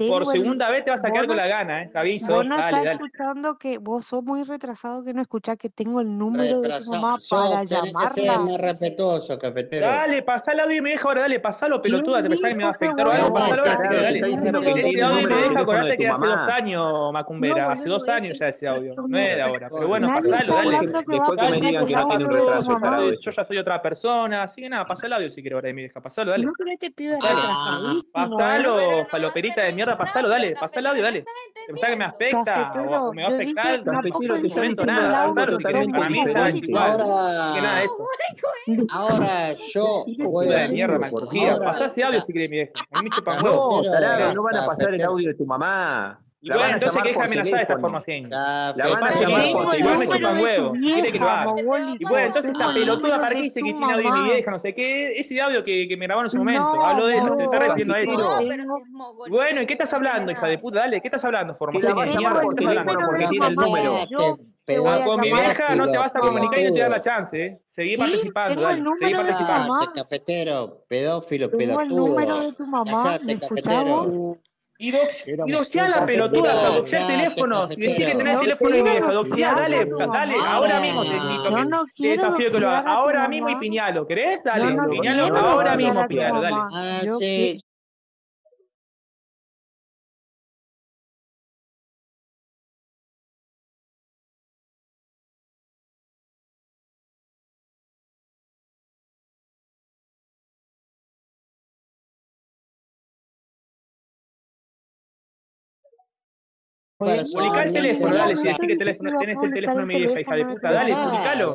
Por 0.09 0.22
el- 0.22 0.27
segunda 0.27 0.68
vez 0.70 0.85
te 0.85 0.90
vas 0.90 1.05
a 1.05 1.12
quedar 1.12 1.29
con 1.29 1.37
la 1.37 1.46
gana, 1.46 1.83
eh, 1.85 1.90
te 1.92 1.99
aviso. 1.99 2.35
Vos 2.35 2.44
no 2.44 2.57
Dale, 2.57 2.79
estás 2.79 2.85
dale. 2.85 2.94
escuchando 3.05 3.57
que 3.57 3.79
vos 3.79 4.05
sos 4.05 4.25
muy 4.25 4.42
retrasado 4.42 5.05
que 5.05 5.14
no 5.14 5.22
escuchás 5.22 5.57
que 5.59 5.70
tengo 5.70 6.01
el 6.01 6.18
número 6.18 6.61
de 6.61 6.81
tu 6.81 6.90
mamá 6.90 7.18
Sos, 7.20 7.38
para 7.38 7.64
tenés 7.64 7.94
que 7.94 8.09
ser 8.11 8.25
llamarla. 8.25 8.38
más 8.53 8.61
respetuoso, 8.61 9.38
cafetero. 9.38 9.87
Dale, 9.87 10.22
pasá 10.22 10.53
el 10.55 10.61
audio 10.61 10.77
y 10.77 10.81
me 10.81 10.90
deja 10.90 11.09
ahora, 11.09 11.20
dale, 11.20 11.38
pasalo, 11.38 11.81
pelotuda. 11.81 12.20
¿Te 12.20 12.29
pensás 12.29 12.49
que 12.49 12.55
me 12.57 12.64
va 12.64 12.70
a 12.70 12.72
afectar 12.72 13.07
o 13.07 13.11
algo? 13.12 13.33
Pasalo 13.33 13.62
ahora, 13.62 13.77
dale. 13.77 14.18
Ese 14.18 14.49
el 14.49 14.57
audio 14.57 15.09
número 15.09 15.29
me 15.29 15.35
de 15.37 15.49
deja 15.49 15.61
acordarte 15.61 15.96
que 15.96 16.09
hace 16.09 16.27
dos 16.27 16.49
años, 16.49 17.12
Macumbera. 17.12 17.64
No, 17.66 17.70
Hace 17.70 17.88
dos 17.88 18.09
años 18.09 18.38
ya 18.40 18.49
ese 18.49 18.66
audio. 18.66 18.94
No 18.96 19.16
es 19.18 19.37
de 19.37 19.42
ahora. 19.42 19.68
Pero 19.70 19.87
bueno, 19.87 20.09
pasalo, 20.09 20.55
dale. 20.55 20.79
Después 20.81 21.05
que 21.07 21.51
me 21.51 21.57
digan 21.61 21.75
el 21.83 21.87
que 21.87 21.94
no 21.94 22.09
tiene 22.09 22.25
un 22.25 22.31
retraso, 22.33 23.12
Yo 23.20 23.31
ya 23.31 23.44
soy 23.44 23.59
otra 23.59 23.81
persona, 23.81 24.42
así 24.42 24.62
que 24.62 24.68
nada, 24.68 24.85
pasá 24.85 25.07
el 25.07 25.12
audio 25.12 25.31
si 25.31 25.42
quieres 25.42 25.55
ahora 25.57 25.68
de 25.68 25.75
mi 25.75 25.83
vieja. 25.83 26.01
Pasalo, 26.01 26.33
dale. 26.33 26.44
No, 26.44 26.53
pero 26.59 26.70
este 26.72 26.90
pibe 26.90 27.14
es. 27.14 27.20
Pasalo, 28.12 29.05
faloperita 29.11 29.62
de 29.62 29.76
mierda, 29.77 29.97
pasalo, 29.97 30.29
dale, 30.29 30.55
pasá 30.59 30.81
el 30.81 30.87
audio, 30.87 31.03
dale. 31.03 31.23
¿Te 31.23 31.67
pensás 31.67 31.91
que 31.91 31.97
me 31.97 32.05
afecta 32.05 32.73
o, 32.73 33.12
me 33.12 33.23
va 33.23 33.29
a 33.29 33.33
afectar? 33.33 33.85
momento 33.85 34.35
diciendo 34.35 34.85
nada, 34.87 35.25
pasalo 35.25 35.57
si 35.57 35.65
querés. 35.65 35.89
Para 35.93 36.11
mí 36.11 36.25
ya 36.27 36.49
es 36.49 36.62
igual. 36.62 36.97
Que 37.55 37.61
nada, 37.61 37.85
Ahora, 38.91 39.53
eso. 39.53 39.85
ahora 39.85 40.07
yo 40.07 40.29
voy 40.29 40.47
Puta 40.47 40.59
a... 40.59 40.62
de 40.62 40.69
mierda, 40.71 41.11
Pasá 41.62 41.87
ese 41.87 42.03
audio 42.03 42.21
si 42.21 42.33
querés, 42.33 42.51
mi 42.51 42.57
vieja. 42.57 42.73
A 42.93 42.99
mí 42.99 43.05
me 43.05 43.11
chupan 43.11 43.45
huevos. 43.45 43.87
No, 43.87 44.35
no 44.35 44.43
van 44.43 44.57
a 44.57 44.67
pasar 44.67 44.95
el 44.95 45.03
audio 45.03 45.29
de 45.29 45.35
tu 45.35 45.47
mamá. 45.47 46.26
Y 46.40 46.49
La 46.49 46.57
bueno, 46.57 46.75
entonces 46.75 47.03
que 47.03 47.09
deja 47.09 47.27
de 47.57 47.62
esta 47.62 47.79
forma 47.79 47.99
así. 47.99 48.20
La 48.29 48.75
van 48.77 49.05
a 49.05 49.11
llamar 49.11 49.53
por 49.53 49.79
igual 49.79 49.99
me 49.99 50.09
chupan 50.09 50.38
huevos. 50.40 50.79
¿Quiere 50.79 51.12
que 51.12 51.18
lo 51.18 51.29
haga? 51.29 51.55
Y 51.61 52.05
bueno, 52.05 52.27
entonces 52.27 52.53
esta 52.53 52.66
el 52.68 52.75
pelotuda 52.75 53.16
para 53.20 53.29
qué 53.31 53.35
de 53.37 53.42
dice 53.42 53.61
que 53.62 53.72
tiene 53.72 53.92
audio 53.92 54.12
de 54.12 54.18
mi 54.20 54.22
vieja, 54.31 54.51
no 54.51 54.59
sé 54.59 54.75
qué. 54.75 55.09
Ese 55.09 55.40
audio 55.40 55.64
que, 55.64 55.88
que 55.88 55.96
me 55.96 56.07
grabaron 56.07 56.27
en 56.27 56.31
su 56.31 56.38
momento. 56.38 56.85
Hablo 56.85 57.07
de 57.07 57.16
eso, 57.16 57.33
se 57.33 57.42
está 57.44 57.59
refiriendo 57.59 57.94
a 57.94 58.01
eso. 58.01 58.29
bueno, 59.29 59.62
¿y 59.62 59.66
qué 59.66 59.72
estás 59.72 59.92
hablando, 59.94 60.31
hija 60.33 60.46
de 60.46 60.59
puta? 60.59 60.81
Dale, 60.81 61.01
¿qué 61.01 61.09
estás 61.09 61.25
hablando, 61.25 61.53
Que 61.53 61.55
la 61.55 61.59
formación 61.59 61.99
va 61.99 62.03
a 62.03 62.05
de 62.07 62.12
llamar 62.12 62.33
mierda? 62.33 62.42
por 62.42 62.55
¿Qué 62.55 62.64
estás 62.64 62.79
hablando? 62.79 62.92
teléfono 62.92 63.07
porque 63.09 63.27
tiene 63.29 63.46
el 63.46 63.55
número. 63.55 65.05
Con 65.05 65.20
mi 65.20 65.31
vieja 65.33 65.75
no 65.77 65.90
te 65.90 65.99
vas 65.99 66.16
a 66.16 66.18
comunicar 66.20 66.59
y 66.59 66.64
no 66.64 66.75
te 66.75 66.81
da 66.81 66.88
la 66.88 67.01
chance, 67.01 67.40
¿eh? 67.46 67.61
Seguí 67.66 67.90
Sí, 67.90 67.96
participando, 67.96 68.61
dale. 68.62 68.83
Seguí 68.99 69.14
participando. 69.14 69.75
cafetero, 69.94 70.85
pedófilo, 70.88 71.49
Tengo 71.51 71.81
el 71.81 71.88
número 71.88 72.16
pelotudo. 72.27 72.46
de 72.51 72.53
tu 72.53 72.66
mamá. 72.66 73.03
Callate, 73.05 73.25
¿Me 73.27 73.33
escuchás 73.35 73.64
cafetero. 73.64 74.38
Y, 74.79 74.91
dox, 74.91 75.29
y 75.29 75.33
Éramos 75.33 75.53
doxeá 75.53 75.85
un 75.85 75.91
la 75.91 76.07
pelotuda, 76.07 76.55
o 76.55 76.59
sea, 76.59 76.69
doxear 76.71 77.03
Callate, 77.03 77.25
teléfonos. 77.25 77.79
Y 77.79 77.81
decir 77.81 78.07
que 78.07 78.12
tenés 78.12 78.33
el 78.33 78.35
No 78.35 78.41
teléfono 78.41 78.83
vieja. 78.83 79.12
Doxeá, 79.12 79.51
doxear 79.51 79.57
dale, 79.57 79.91
dale, 80.12 80.35
ahora 80.47 80.81
mismo 80.81 81.03
te, 81.03 81.51
Yo 81.51 81.65
no 81.65 81.87
quiero 81.97 82.37
que 82.37 82.61
lo 82.61 82.69
hagas. 82.69 82.85
Ahora 82.87 83.29
mismo 83.29 83.49
y 83.49 83.57
piñalo. 83.57 84.07
¿Querés? 84.07 84.45
Dale, 84.45 84.77
piñalo 84.91 85.37
ahora 85.37 85.77
mismo, 85.77 86.07
piñalo, 86.07 86.41
dale. 86.41 87.61
Sí. 107.25 107.37
Publicá 107.37 107.63
el 107.65 107.73
teléfono, 107.73 108.15
dale, 108.15 108.37
si 108.37 108.47
decís 108.49 108.67
que 108.67 108.77
teléfono, 108.77 109.19
tenés 109.19 109.43
el 109.43 109.53
teléfono 109.53 109.81
de 109.81 109.87
mi 109.87 109.97
vieja, 109.97 110.21
hija 110.21 110.35
de 110.35 110.45
puta. 110.47 110.73
Dale, 110.73 110.95
publicalo. 110.95 111.55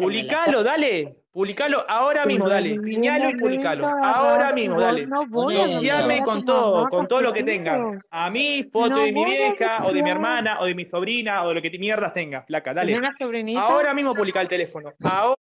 Publicalo, 0.00 0.62
dale. 0.62 1.16
Publicalo 1.32 1.84
ahora 1.88 2.24
mismo, 2.24 2.48
dale. 2.48 2.80
Piñalo 2.80 3.30
y 3.30 3.34
publicalo. 3.36 3.86
Ahora 3.86 4.52
mismo, 4.54 4.80
dale. 4.80 5.06
no 5.06 5.26
voy 5.26 5.54
a 5.54 5.58
Ponelo. 5.58 5.64
doxear 5.64 5.98
Doxiame 5.98 6.18
a 6.20 6.24
con 6.24 6.44
todo, 6.44 6.88
con 6.88 7.08
todo 7.08 7.20
lo 7.20 7.32
que 7.32 7.42
tengas. 7.42 7.78
A 8.10 8.30
mí, 8.30 8.66
foto 8.72 9.00
de 9.00 9.12
mi 9.12 9.24
vieja, 9.24 9.84
o 9.86 9.92
de 9.92 10.02
mi 10.02 10.10
hermana, 10.10 10.58
o 10.60 10.66
de 10.66 10.74
mi 10.74 10.86
sobrina, 10.86 11.44
o 11.44 11.48
de 11.48 11.54
lo 11.56 11.62
que 11.62 11.78
mierdas 11.78 12.14
tengas, 12.14 12.46
flaca, 12.46 12.72
dale. 12.72 12.98
Ahora 13.58 13.92
mismo 13.92 14.14
publica 14.14 14.40
el 14.40 14.48
teléfono. 14.48 14.90
Ahora 15.02 15.36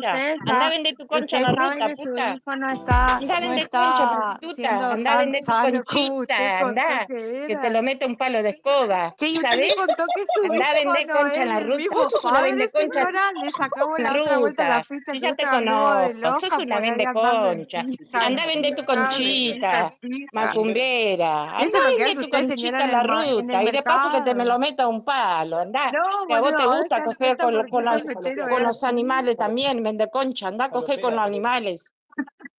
concha. 0.00 0.32
Andá 0.52 0.66
a 0.66 0.70
vender 0.70 0.96
tu 0.96 1.06
concha 1.06 1.38
a 1.38 1.40
la 1.40 1.48
ruta, 1.48 1.86
puta. 1.96 2.34
hijo 2.34 2.56
no 2.56 2.72
está, 2.72 3.16
Andá 3.16 3.36
a 3.36 3.40
no 3.40 3.48
vender 3.48 3.68
concha, 3.70 3.90
está 3.90 4.38
prostituta. 4.40 4.92
Andá 4.92 5.12
a 5.12 5.18
vender 5.18 5.40
tu 5.44 5.52
conchita, 5.52 6.58
andá. 6.60 7.06
que 7.08 7.56
te 7.60 7.70
lo 7.70 7.82
mete 7.82 8.06
un 8.06 8.16
palo 8.16 8.42
de 8.42 8.48
escoba. 8.50 9.14
Que 9.18 9.34
su 9.34 9.40
Andá 9.40 10.70
a 10.70 10.74
vender 10.74 11.06
no 11.06 11.18
concha 11.18 11.42
en 11.42 11.48
la 11.48 11.60
ruta. 11.60 11.84
Vos 11.92 12.24
una 12.24 12.40
vende 12.42 12.70
concha 12.70 12.88
señora. 13.02 13.22
Le 13.42 13.50
sacamos 13.50 13.98
en 13.98 14.04
la 14.04 14.12
la 14.12 14.22
otra 14.22 14.38
vuelta 14.38 14.66
a 14.66 14.68
la 14.68 14.76
ruta. 14.76 14.84
ficha 14.88 15.12
Yo 15.12 15.20
que 15.20 15.20
ya 15.20 15.34
te 15.34 15.46
conozco. 15.46 16.38
Sos 16.38 16.58
una 16.58 16.80
vende 16.80 17.04
concha. 17.12 17.80
Andá 18.12 18.42
a 18.42 18.46
en 18.46 18.52
vender 18.52 18.74
tu 18.76 18.84
conchita. 18.84 19.94
Macumbera. 20.32 21.58
Es 21.60 21.74
a 21.74 21.80
vender 21.88 22.14
tu 22.16 22.28
conchita 22.30 22.84
en 22.84 22.92
la 22.92 23.00
ruta. 23.02 23.62
Y 23.62 23.70
de 23.70 23.82
paso 23.82 24.12
que 24.12 24.22
te 24.22 24.34
me 24.34 24.44
lo 24.44 24.58
meta 24.58 24.86
un 24.88 25.04
palo. 25.04 25.58
Andá. 25.58 25.90
No, 25.92 26.26
Que 26.26 26.34
a 26.34 26.40
vos 26.40 26.54
te 26.56 26.66
gusta 26.66 27.04
coger 27.04 27.36
con, 27.36 27.54
los- 27.54 28.84
animales 28.84 29.36
también. 29.36 29.82
Vende 29.88 30.10
concha. 30.10 30.48
Andá 30.48 30.66
a 30.66 30.70
coger 30.70 31.00
con 31.00 31.12
los 31.16 31.20
animales. 31.22 31.94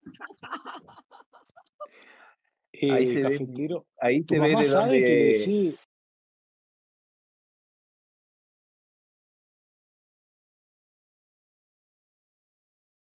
Ahí 2.81 3.05
Eh, 3.05 3.13
se 3.13 3.23
ve, 3.23 3.83
ahí 3.99 4.23
se 4.23 4.39
ve 4.39 4.55
de 4.55 4.63
sabe 4.65 4.99
que 5.01 5.15
decís, 5.15 5.75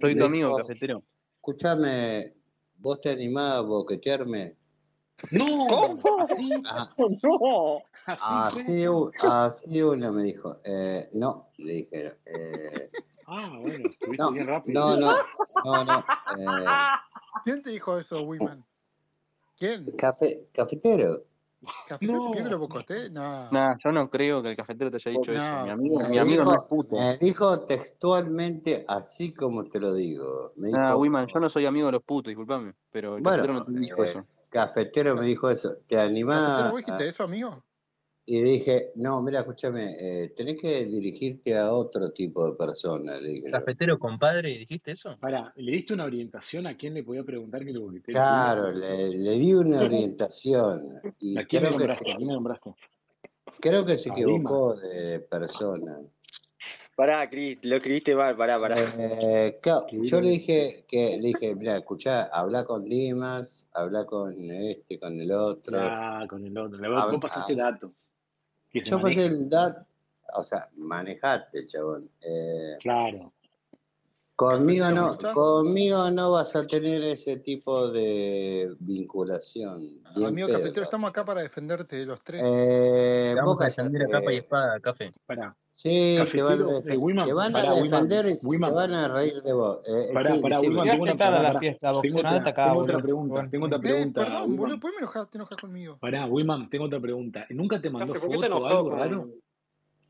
Soy 0.01 0.17
tu 0.19 0.25
amigo, 0.25 0.49
dijo, 0.49 0.59
cafetero. 0.59 1.03
escúchame, 1.37 2.35
¿vos 2.77 3.01
te 3.01 3.11
animás 3.11 3.53
a 3.55 3.61
boquetearme? 3.63 4.57
no, 5.33 5.67
¿Cómo? 5.69 6.21
así, 6.21 6.63
Ah, 6.67 6.95
No. 7.23 7.83
así 8.07 8.61
así, 8.61 8.85
así 9.19 9.83
una 9.83 10.13
me 10.13 10.23
dijo. 10.25 10.61
Eh, 10.63 11.09
no, 11.15 11.49
le 11.57 11.73
dije. 11.73 12.13
Eh, 12.27 12.91
Ah, 13.27 13.59
bueno, 13.61 13.89
estuviste 13.89 14.25
no, 14.25 14.33
bien 14.33 14.47
rápido. 14.47 14.97
no, 14.97 14.97
no, 14.97 15.15
no, 15.65 15.85
no. 15.85 15.99
eh, 16.39 16.77
¿Quién 17.45 17.63
te 17.63 17.71
dijo 17.71 17.99
eso, 17.99 18.23
Wiman? 18.23 18.65
¿Quién? 19.59 19.91
cafe, 19.97 20.49
cafetero. 20.53 21.25
¿Cafetero 21.89 22.21
te 22.21 22.31
pidió 22.31 22.45
que 22.45 22.51
lo 22.51 22.57
No, 22.57 22.59
bocoté? 22.59 23.11
No. 23.11 23.51
Nah, 23.51 23.77
yo 23.83 23.93
no 23.93 24.11
creo 24.11 24.43
que 24.43 24.51
el 24.51 24.57
cafetero 24.57 24.91
te 24.91 24.97
haya 24.97 25.11
dicho 25.11 25.33
eso. 25.33 25.57
Mi 25.63 25.69
No, 25.69 25.75
amigo, 25.75 26.01
no. 26.01 26.09
mi 26.09 26.17
Me 26.17 26.21
amigo 26.23 26.45
no 26.45 26.53
es 26.53 26.59
dijo, 26.59 26.69
puto. 26.69 26.97
me 26.97 27.17
dijo 27.19 27.61
textualmente 27.67 28.85
así 28.89 29.33
como 29.33 29.65
te 29.65 29.81
lo 29.81 29.95
digo. 29.95 30.53
Me 30.57 30.69
Nah, 30.71 30.89
dijo, 30.89 30.99
Wiman, 30.99 31.27
yo 31.33 31.41
no 31.41 31.49
soy 31.49 31.67
amigo 31.67 31.87
de 31.87 31.93
los 31.93 32.03
putos, 32.03 32.31
disculpame. 32.31 32.75
Pero 32.91 33.17
el 33.17 33.23
cafetero 33.23 33.53
bueno, 33.53 33.61
no 33.61 33.65
te 33.67 33.79
dijo 33.81 34.03
eh, 34.05 34.09
eso. 34.11 34.27
cafetero 34.51 35.15
me 35.15 35.23
dijo 35.27 35.51
eso. 35.51 35.77
¿Te 35.87 35.97
¿Cafetero 35.97 36.09
animás? 36.09 36.71
vos 36.71 36.79
dijiste 36.79 37.05
a- 37.05 37.09
eso, 37.09 37.23
amigo? 37.25 37.65
Y 38.27 38.41
le 38.41 38.51
dije, 38.53 38.93
no, 38.95 39.21
mira, 39.21 39.41
escúchame, 39.41 39.97
eh, 39.99 40.29
tenés 40.31 40.59
que 40.59 40.87
dirigirte 40.87 41.59
a 41.59 41.73
otro 41.73 42.11
tipo 42.11 42.51
de 42.51 42.57
persona, 42.57 43.19
le 43.19 43.29
dije. 43.29 43.51
Cafetero, 43.51 43.99
compadre, 43.99 44.49
¿dijiste 44.57 44.93
eso? 44.93 45.19
Para, 45.21 45.53
¿le 45.57 45.73
diste 45.73 45.93
una 45.93 46.05
orientación 46.05 46.67
a 46.67 46.75
quién 46.75 46.95
le 46.95 47.05
podía 47.05 47.23
preguntar 47.23 47.63
que 47.65 47.73
lo 47.73 47.83
boquetee? 47.83 48.15
Claro, 48.15 48.73
le, 48.73 49.11
le 49.11 49.33
di 49.33 49.53
una 49.53 49.83
orientación 49.83 51.01
y 51.19 51.37
¿A 51.37 51.45
quién 51.45 51.65
le 51.65 51.69
creo 51.69 51.79
que, 51.79 51.85
nombraste? 51.85 52.05
¿A 52.11 52.13
se, 52.13 52.17
quién 52.17 52.29
le 52.29 52.35
nombraste? 52.35 52.71
creo 53.61 53.85
que 53.85 53.97
se 53.99 54.09
equivocó 54.09 54.75
de 54.75 55.21
persona. 55.21 55.99
Pará, 56.97 57.29
Cris, 57.29 57.59
lo 57.65 57.77
escribiste 57.77 58.15
mal, 58.15 58.37
pará, 58.37 58.59
pará. 58.59 58.77
Eh, 58.79 59.61
yo 60.01 60.21
le 60.21 60.31
dije 60.31 60.85
que 60.89 61.19
le 61.19 61.29
dije, 61.29 61.55
mira, 61.57 61.77
escuchá, 61.77 62.23
habla 62.33 62.65
con 62.65 62.85
Dimas, 62.85 63.67
habla 63.75 64.07
con 64.07 64.33
este, 64.51 64.99
con 64.99 65.21
el 65.21 65.31
otro. 65.33 65.77
Ah, 65.79 66.25
con 66.29 66.45
el 66.47 66.57
otro. 66.57 66.79
Le- 66.79 66.89
Vos 66.89 67.03
Habla- 67.03 67.21
pasaste 67.21 67.55
datos. 67.57 67.91
Que 68.75 68.81
se 68.83 68.91
yo 68.91 69.01
pasé 69.01 69.27
el 69.27 69.49
dat, 69.49 69.87
o 70.35 70.43
sea, 70.43 70.69
manejate, 70.75 71.65
chabón. 71.67 72.11
Eh, 72.21 72.77
Claro. 72.81 73.33
Conmigo 74.37 74.85
Cafetero, 74.87 75.17
¿me 75.17 75.29
no, 75.29 75.33
conmigo 75.33 76.11
no 76.11 76.33
vas 76.33 76.57
a 76.57 76.67
tener 76.67 77.05
ese 77.05 77.37
tipo 77.37 77.89
de 77.89 78.75
vinculación. 78.81 79.79
Bien 80.17 80.27
Amigo 80.29 80.49
pedo. 80.49 80.59
cafetero, 80.59 80.83
estamos 80.85 81.11
acá 81.11 81.25
para 81.25 81.41
defenderte 81.43 81.95
de 81.97 82.07
los 82.07 82.19
tres. 82.25 82.43
Eh, 82.45 83.37
vos 83.45 83.57
a 83.61 83.65
defender 83.67 84.03
a 84.03 84.09
capa 84.09 84.33
y 84.33 84.37
espada, 84.39 84.81
café. 84.81 85.13
Pará. 85.25 85.57
Sí, 85.71 86.17
te 86.33 86.43
van 86.43 86.63
a, 86.63 86.79
eh, 86.79 86.83
te 86.83 87.33
van 87.33 87.55
a 87.57 87.59
pará, 87.63 87.75
Wiman, 87.75 88.09
defender 88.09 88.27
y 88.27 88.39
te 88.39 88.71
van 88.71 88.93
a 88.95 89.09
reír 89.09 89.41
de 89.43 89.53
vos. 89.53 89.79
Eh, 89.87 90.11
Pará, 90.13 90.35
sí, 90.35 90.41
pará. 90.41 90.61
Wiman, 90.61 90.89
tengo 90.91 91.03
una 91.03 91.17
tarde 91.17 91.35
a 91.35 91.39
pará, 91.39 91.53
la 91.53 91.59
fiesta, 91.61 91.93
Tengo 92.03 92.19
otra, 92.19 92.37
acá, 92.37 92.65
tengo 92.69 92.79
otra 92.81 92.95
boludo. 92.97 93.03
pregunta, 93.03 93.35
Bueno, 93.35 93.51
tengo 93.51 93.67
otra 93.67 93.79
Eh, 93.79 93.81
pregunta, 93.83 94.21
perdón, 94.25 94.43
boludo, 94.43 94.63
Wiman. 94.65 94.81
¿por 94.81 94.91
qué 94.91 94.95
me 94.97 94.99
enojas, 94.99 95.31
te 95.31 95.39
enojas 95.39 95.57
conmigo? 95.59 95.99
Pará, 96.01 96.27
Wiman, 96.27 96.71
tengo 96.71 96.85
otra 96.87 97.01
pregunta. 97.01 97.47
¿Nunca 97.51 97.81
te 97.81 97.91
mandó 97.91 98.13
Café, 98.13 98.21
¿por 98.21 98.31
qué 98.31 98.37
te 98.39 98.43
foto 98.49 98.55
o 98.55 98.59
enojó 98.59 98.77
algo 98.79 98.91
raro? 98.91 99.29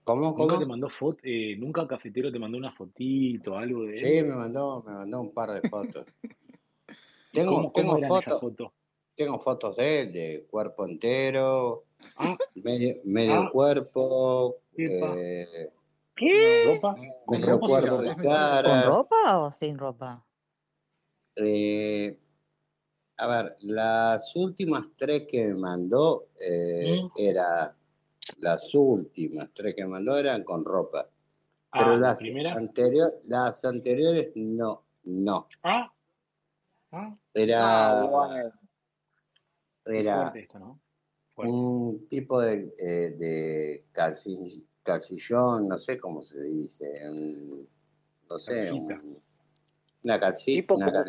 Con. 0.04 0.18
¿Cómo, 0.18 0.36
¿Nunca 0.36 0.52
te 0.54 0.58
cómo? 0.58 0.66
mandó 0.66 0.88
foto? 0.90 1.18
Eh, 1.22 1.56
¿Nunca 1.56 1.86
Cafetero 1.86 2.30
te 2.30 2.38
mandó 2.38 2.58
una 2.58 2.72
fotito, 2.72 3.56
algo 3.56 3.84
de 3.84 3.96
Sí, 3.96 4.04
él? 4.18 4.26
me 4.26 4.34
mandó, 4.36 4.82
me 4.86 4.92
mandó 4.92 5.20
un 5.20 5.32
par 5.32 5.52
de 5.52 5.68
fotos. 5.68 6.06
Tengo, 7.32 7.56
¿Cómo, 7.56 7.72
cómo 7.72 7.98
tengo 7.98 8.14
fotos, 8.14 8.40
fotos? 8.40 8.72
tengo 9.16 9.38
fotos 9.40 9.76
de 9.76 10.00
él, 10.02 10.12
de 10.12 10.46
cuerpo 10.48 10.86
entero, 10.86 11.84
Ah, 12.16 12.36
medio, 12.54 12.94
medio 13.04 13.46
ah, 13.46 13.50
cuerpo, 13.52 14.58
eh, 14.76 15.72
¿Qué? 16.14 16.64
¿Ropa? 16.64 16.96
¿Con 17.26 17.40
medio 17.40 17.54
ropa 17.54 17.66
cuerpo 17.66 18.02
de. 18.02 18.62
¿Con 18.62 18.84
ropa 18.84 19.38
o 19.38 19.52
sin 19.52 19.78
ropa? 19.78 20.24
Eh, 21.36 22.16
a 23.16 23.26
ver, 23.26 23.56
las 23.62 24.36
últimas 24.36 24.86
tres 24.96 25.26
que 25.28 25.44
me 25.46 25.54
mandó 25.54 26.28
eh, 26.40 27.00
¿Mm? 27.02 27.08
era 27.16 27.74
las 28.38 28.74
últimas 28.74 29.50
tres 29.54 29.74
que 29.74 29.86
mandó 29.86 30.16
eran 30.16 30.44
con 30.44 30.64
ropa, 30.64 31.08
pero 31.72 31.92
Ah, 31.94 31.96
la 31.96 31.98
las 32.08 32.22
anterior, 32.56 33.12
las 33.24 33.64
anteriores 33.64 34.32
no, 34.36 34.84
no, 35.04 35.48
Ah, 35.62 35.92
ah. 36.92 37.16
Ah, 37.58 38.42
era. 38.42 38.50
Qué 39.84 40.00
era 40.00 40.32
un 41.36 42.06
tipo 42.08 42.40
de, 42.40 42.72
eh, 42.78 43.10
de 43.10 43.84
calci- 43.92 44.64
calcillón, 44.82 45.68
no 45.68 45.78
sé 45.78 45.98
cómo 45.98 46.22
se 46.22 46.42
dice, 46.42 46.86
un- 47.10 47.68
no 48.30 48.38
sé, 48.38 48.72
un- 48.72 49.22
una 50.04 50.20
calcita, 50.20 50.60
Tipo 50.62 50.74
una 50.76 50.92
cal- 50.92 51.04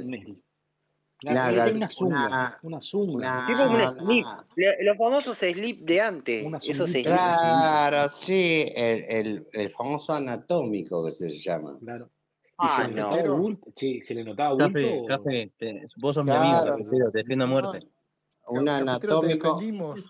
Una 1.25 1.31
Una, 1.31 1.49
una, 1.49 1.55
cal- 1.65 1.75
una 1.75 1.87
zunga. 1.87 2.27
una, 2.27 2.59
Una 2.61 2.81
zunga. 2.81 3.43
tipo 3.47 3.59
como 3.63 3.71
un 3.71 3.81
una, 3.81 3.91
slip. 3.91 4.25
Le- 4.55 4.83
Los 4.83 4.97
famosos 4.97 5.37
slip 5.39 5.81
de 5.81 6.01
antes. 6.01 6.45
Esos 6.63 6.89
slip. 6.91 7.05
Claro, 7.05 8.09
sí, 8.09 8.71
el, 8.75 9.03
el, 9.09 9.47
el 9.53 9.69
famoso 9.71 10.13
anatómico 10.13 11.03
que 11.05 11.11
se 11.11 11.33
llama. 11.33 11.77
Claro. 11.79 12.11
¿Y 12.43 12.49
Ah, 12.59 12.83
se 12.85 12.93
le 12.93 13.29
bulto? 13.29 13.71
Che, 13.75 14.01
¿se 14.01 14.13
le 14.13 14.23
notaba 14.23 14.53
bulto 14.53 14.67
Café, 14.73 14.99
o...? 15.01 15.05
café, 15.07 15.51
te- 15.57 15.87
vos 15.97 16.13
sos 16.15 16.23
mi 16.23 16.31
amigo, 16.31 16.61
Claro, 16.61 16.77
cafetero, 16.77 17.11
te 17.11 17.17
defiendo 17.17 17.43
a 17.45 17.47
no, 17.47 17.53
muerte. 17.53 17.87
un 18.47 18.69
anatómico, 18.69 19.59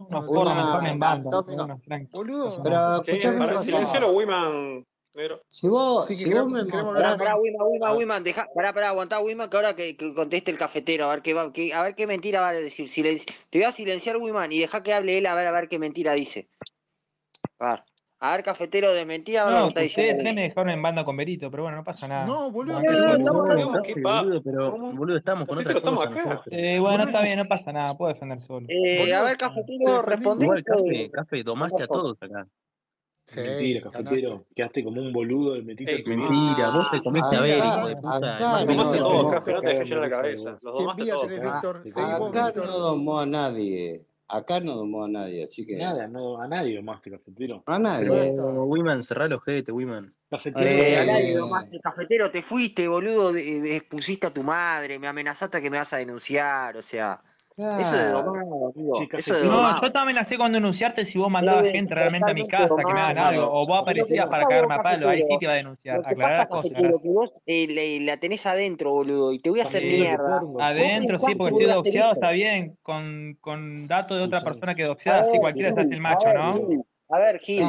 No, 0.09 0.19
una 0.27 0.53
mejor 0.53 0.85
en 0.85 0.99
banda, 0.99 1.29
anatómico. 1.29 1.63
unos 1.63 1.81
tranqui, 1.81 2.05
pasa 2.07 2.21
Boludo, 2.21 2.63
nada. 2.63 2.97
Pero 2.97 3.03
¿Qué? 3.03 3.11
escuchame 3.11 3.35
una 3.37 3.45
Pará, 3.45 3.51
cosa, 3.57 3.65
silencialo, 3.65 4.11
Wiman. 4.11 4.85
Negro. 5.15 5.41
si 5.47 5.69
vos, 5.69 6.05
sí 6.07 6.17
que 6.17 6.23
si 6.23 6.33
vos 6.33 6.49
me 6.49 6.65
Pará, 6.65 7.17
pará, 7.17 7.37
Wiman, 7.37 7.67
Wiman, 7.69 7.97
Wiman, 7.97 8.23
deja, 8.23 8.47
pará, 8.53 8.73
pará, 8.73 8.89
aguantá, 8.89 9.19
Wiman, 9.21 9.49
que 9.49 9.55
ahora 9.55 9.75
que, 9.75 9.95
que 9.95 10.13
conteste 10.13 10.51
el 10.51 10.57
cafetero, 10.57 11.05
a 11.05 11.09
ver 11.09 11.21
qué 11.21 11.33
va, 11.33 11.53
qué- 11.53 11.73
a 11.73 11.81
ver 11.83 11.95
qué 11.95 12.05
mentira 12.05 12.41
va 12.41 12.49
a 12.49 12.53
decir. 12.53 12.87
Silenci- 12.89 13.25
te 13.49 13.59
voy 13.59 13.65
a 13.65 13.71
silenciar, 13.71 14.17
Wiman, 14.17 14.51
y 14.51 14.59
deja 14.59 14.83
que 14.83 14.93
hable 14.93 15.17
él 15.17 15.25
a 15.25 15.35
ver, 15.35 15.47
a 15.47 15.51
ver 15.51 15.69
qué 15.69 15.79
mentira 15.79 16.13
dice. 16.13 16.49
A 17.59 17.69
ver, 17.71 17.83
a 18.19 18.31
ver, 18.35 18.43
cafetero, 18.43 18.93
de 18.93 19.05
mentira 19.05 19.43
ahora 19.43 19.55
lo 19.55 19.57
que 19.59 19.61
No, 19.61 19.67
está 19.69 19.79
que 19.79 19.83
diciendo. 19.85 20.09
ustedes 20.11 20.23
tres 20.23 20.35
me 20.35 20.41
dejaron 20.41 20.69
en 20.71 20.81
banda 20.81 21.05
con 21.05 21.15
Berito, 21.15 21.49
pero 21.49 21.63
bueno, 21.63 21.77
no 21.77 21.83
pasa 21.85 22.07
nada. 22.09 22.25
No, 22.25 22.51
boludo, 22.51 22.81
que 22.81 22.91
no, 22.91 23.17
No, 23.17 23.71
café, 23.71 23.93
¿qué 23.93 24.01
boludo, 24.01 24.43
pero, 24.43 24.71
¿Cómo? 24.71 24.91
boludo, 24.93 25.17
estamos 25.17 25.47
con 25.47 25.57
otra 25.59 25.79
cosa 25.79 26.03
acá. 26.03 26.41
Eh, 26.51 26.79
bueno, 26.79 27.05
está 27.05 27.21
bien, 27.21 27.37
no 27.39 27.45
pasa 27.45 27.71
nada, 27.71 27.93
puedo 27.93 28.11
defender 28.13 28.41
solo. 28.41 28.65
Eh, 28.69 29.13
a 29.13 29.23
ver, 29.23 29.37
te 29.37 29.45
cafetero, 29.45 30.03
defendimos. 30.05 30.43
Igual, 30.43 30.63
café, 30.65 31.11
café, 31.11 31.43
domaste 31.43 31.83
a 31.83 31.87
todos 31.87 32.17
acá. 32.21 32.45
Sí, 33.27 33.39
Mentira, 33.39 33.79
ganaste. 33.81 34.03
cafetero. 34.03 34.45
Quedaste 34.55 34.83
como 34.83 35.01
un 35.01 35.11
boludo, 35.11 35.55
metiste 35.63 35.91
Ey, 35.93 35.97
el 35.97 36.03
primero. 36.03 36.29
Mentira, 36.29 36.69
vos 36.69 36.91
te 36.91 37.01
comiste 37.01 37.35
a 37.35 37.41
Ver, 37.41 37.59
acá, 37.59 37.77
hijo 37.77 37.87
de 37.87 37.95
puta. 37.95 38.35
acá 38.35 38.51
no 38.51 38.65
domaste 38.65 38.97
todos, 38.99 39.33
café, 39.33 39.53
te 39.61 39.83
llenar 39.83 39.99
la 40.01 40.09
cabeza. 40.09 40.51
Los 40.61 40.61
domaste 40.61 41.01
envidia 41.01 41.13
todos. 41.15 41.29
Víctor. 41.29 41.83
Acá 41.95 42.51
no 42.55 42.77
domó 42.77 43.19
a 43.19 43.25
nadie, 43.25 44.05
acá 44.27 44.59
no 44.59 44.75
domó 44.75 45.05
a 45.05 45.07
nadie, 45.07 45.43
así 45.43 45.65
que 45.65 45.75
Nada, 45.75 46.07
no, 46.07 46.39
a 46.39 46.47
nadie 46.47 46.75
domaste, 46.75 47.09
cafetero. 47.09 47.63
a 47.65 47.79
nadie. 47.79 48.09
Wiman, 48.37 49.03
cerrá 49.03 49.27
los 49.27 49.39
ojete, 49.39 49.71
Wiman. 49.71 50.13
Cafetero, 50.29 50.65
Eh, 50.67 50.97
aire 50.97 51.33
Eh, 51.33 51.79
cafetero, 51.81 52.29
te 52.29 52.43
fuiste, 52.43 52.87
boludo, 52.87 53.33
de- 53.33 53.59
de- 53.61 53.75
expusiste 53.77 54.27
a 54.27 54.33
tu 54.33 54.43
madre, 54.43 54.99
me 54.99 55.07
amenazaste 55.07 55.61
que 55.63 55.69
me 55.71 55.77
vas 55.77 55.93
a 55.93 55.97
denunciar, 55.97 56.77
o 56.77 56.81
sea, 56.83 57.21
eso 57.57 57.89
claro, 57.89 58.11
domar, 58.23 58.43
amigo, 58.75 58.97
che, 58.97 59.03
eso 59.03 59.33
cafetero. 59.33 59.51
No, 59.51 59.81
yo 59.81 59.91
te 59.91 59.97
amenacé 59.99 60.37
con 60.37 60.51
denunciarte 60.51 61.05
si 61.05 61.17
vos 61.17 61.29
mandabas 61.29 61.65
Es 61.65 61.71
gente 61.71 61.95
realmente 61.95 62.29
a 62.31 62.33
mi 62.33 62.47
casa, 62.47 62.75
que 62.77 62.93
me 62.93 62.99
hagan 62.99 63.15
domado. 63.15 63.29
algo, 63.43 63.61
o 63.61 63.67
vos 63.67 63.81
aparecías 63.81 64.27
para 64.27 64.45
cagarme 64.45 64.73
a 64.75 64.83
palo, 64.83 65.09
ahí 65.09 65.21
sí 65.23 65.37
te 65.39 65.45
iba 65.45 65.53
a 65.53 65.55
denunciar. 65.55 66.01
Aclarar 66.05 66.37
las 66.39 66.47
cosas, 66.49 67.01
que 67.01 67.09
vos 67.09 67.31
eh, 67.45 67.67
le- 67.67 67.99
la 68.01 68.17
tenés 68.17 68.45
adentro, 68.45 68.91
boludo, 68.91 69.31
y 69.31 69.39
te 69.39 69.49
voy 69.49 69.59
a 69.61 69.63
hacer 69.63 69.83
mierda. 69.83 70.41
Adentro, 70.59 71.17
sí, 71.19 71.35
porque 71.35 71.51
estoy 71.53 71.65
doxeado, 71.75 72.13
está 72.13 72.31
bien, 72.31 72.77
con, 72.81 73.37
con 73.39 73.87
datos 73.87 74.17
de 74.17 74.23
otra 74.23 74.39
persona 74.41 74.75
que 74.75 74.83
doxeada, 74.83 75.23
sí, 75.23 75.39
cualquiera 75.39 75.73
se 75.73 75.81
hace 75.81 75.93
el 75.93 76.01
macho, 76.01 76.33
¿no? 76.33 76.59
A 77.09 77.19
ver, 77.19 77.39
Gil. 77.39 77.63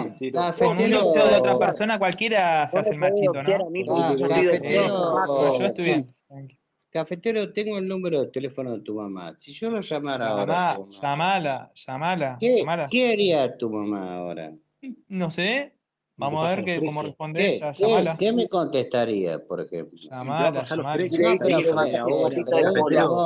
Con 0.59 0.71
un 0.71 0.77
deseo 0.91 1.27
de 1.29 1.37
otra 1.37 1.59
persona 1.59 1.99
cualquiera 1.99 2.67
se 2.69 2.79
hace 2.79 2.95
el 2.95 2.99
machito, 3.01 3.43
¿no? 3.43 3.51
yo 5.61 5.67
estoy 5.67 5.85
bien. 5.85 6.07
Cafetero, 6.97 7.53
tengo 7.53 7.77
el 7.77 7.87
número 7.87 8.23
de 8.23 8.29
teléfono 8.29 8.73
de 8.73 8.81
tu 8.81 8.95
mamá. 8.95 9.35
Si 9.35 9.53
yo 9.53 9.69
lo 9.69 9.83
llamara 9.83 10.29
ahora 10.29 10.71
a 10.71 10.73
Llamá, 10.73 10.77
tu 10.77 10.81
mamá, 10.81 10.91
llamala, 11.03 11.71
llamala, 11.75 12.37
¿qué, 12.41 12.57
llamala. 12.57 12.89
qué 12.91 13.13
haría 13.13 13.59
tu 13.59 13.69
mamá 13.69 14.15
ahora? 14.15 14.55
No 15.09 15.31
sé, 15.31 15.75
vamos 16.17 16.47
a 16.47 16.57
ver 16.57 16.65
qué, 16.65 16.79
cómo 16.79 17.03
responde 17.03 17.39
¿Qué, 17.39 17.57
ella, 17.57 17.73
qué, 17.73 17.83
llamala. 17.87 18.17
qué 18.19 18.33
me 18.33 18.49
contestaría, 18.49 19.47
por 19.47 19.61
ejemplo? 19.61 19.99
A 20.11 20.17
Llamala, 20.17 20.63
llamala. 20.63 21.05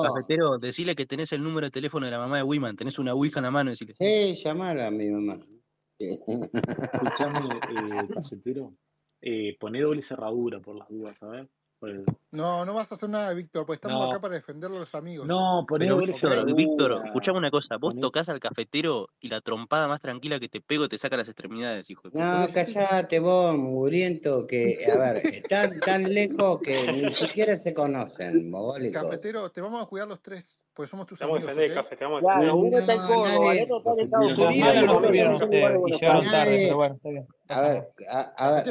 Cafetero, 0.08 0.58
decile 0.58 0.96
que 0.96 1.06
tenés 1.06 1.30
el 1.30 1.44
número 1.44 1.68
de 1.68 1.70
teléfono 1.70 2.06
de 2.06 2.10
la 2.10 2.18
mamá 2.18 2.38
de 2.38 2.42
Wiman, 2.42 2.74
tenés 2.74 2.98
una 2.98 3.14
ouija 3.14 3.38
en 3.38 3.44
la 3.44 3.52
mano, 3.52 3.70
decile. 3.70 3.94
Sí, 3.94 4.34
llamala 4.34 4.88
a 4.88 4.90
mi 4.90 5.06
mamá. 5.10 5.38
Escuchame, 5.96 7.38
eh, 7.48 8.08
cafetero. 8.12 8.74
Eh, 9.22 9.56
poné 9.60 9.80
doble 9.82 10.02
cerradura 10.02 10.58
por 10.58 10.74
las 10.74 10.88
dudas, 10.88 11.18
¿sabes? 11.18 11.46
Por 11.46 11.59
No, 12.32 12.64
no 12.64 12.74
vas 12.74 12.92
a 12.92 12.94
hacer 12.94 13.08
nada, 13.08 13.32
Víctor, 13.32 13.66
porque 13.66 13.76
estamos 13.76 14.04
No. 14.04 14.10
acá 14.10 14.20
para 14.20 14.34
defender 14.34 14.70
a 14.70 14.74
los 14.74 14.94
amigos. 14.94 15.26
No, 15.26 15.64
Pero 15.68 15.94
doble 15.96 16.06
Víctor. 16.12 16.54
Víctor, 16.54 17.02
escuchame 17.06 17.38
una 17.38 17.50
cosa, 17.50 17.76
vos 17.78 17.94
Poné- 17.94 18.00
tocas 18.02 18.28
al 18.28 18.38
cafetero 18.38 19.08
y 19.18 19.28
la 19.28 19.40
trompada 19.40 19.88
más 19.88 20.00
tranquila 20.00 20.38
que 20.38 20.48
te 20.48 20.60
pego 20.60 20.88
te 20.88 20.98
saca 20.98 21.16
las 21.16 21.26
extremidades, 21.28 21.90
hijo 21.90 22.02
de 22.04 22.10
puta. 22.10 22.46
No, 22.46 22.52
callate 22.52 23.18
vos, 23.18 23.56
mugriento, 23.56 24.46
que, 24.46 24.78
a 24.92 24.96
ver, 24.98 25.16
están 25.50 25.80
tan 25.80 26.12
lejos 26.14 26.60
que 26.60 26.92
ni 26.92 27.10
siquiera 27.10 27.56
se 27.56 27.74
conocen, 27.74 28.50
mogólicos. 28.50 29.02
Cafetero, 29.02 29.50
te 29.50 29.60
vamos 29.60 29.82
a 29.82 29.86
cuidar 29.86 30.06
los 30.06 30.20
tres, 30.22 30.59
porque 30.74 30.90
somos 30.90 31.06
tus 31.06 31.18
Te 31.18 31.24
vamos 31.24 31.42
a 31.42 31.50
amigos, 31.50 31.56
defender, 31.56 31.78
¿ok? 31.78 31.82
Café, 31.82 31.96
Claro, 32.20 32.56
uno 32.56 32.78
está 32.78 32.92
en 32.92 32.98
No, 33.00 33.06
Córdoba, 33.06 33.52
el 33.52 33.62
otro 33.62 33.78
está 33.78 33.90
Estados 34.00 34.38
Unidos 34.38 34.38
y 34.38 34.42
no 34.42 35.96
llegaron 35.98 36.30
tarde, 36.30 36.58
pero 36.62 36.76
bueno, 36.76 36.94
está 36.94 37.08
bien. 37.08 37.26
no 37.48 37.54
A 37.54 37.62
ver, 37.62 37.88
a, 38.08 38.50
ver, 38.52 38.64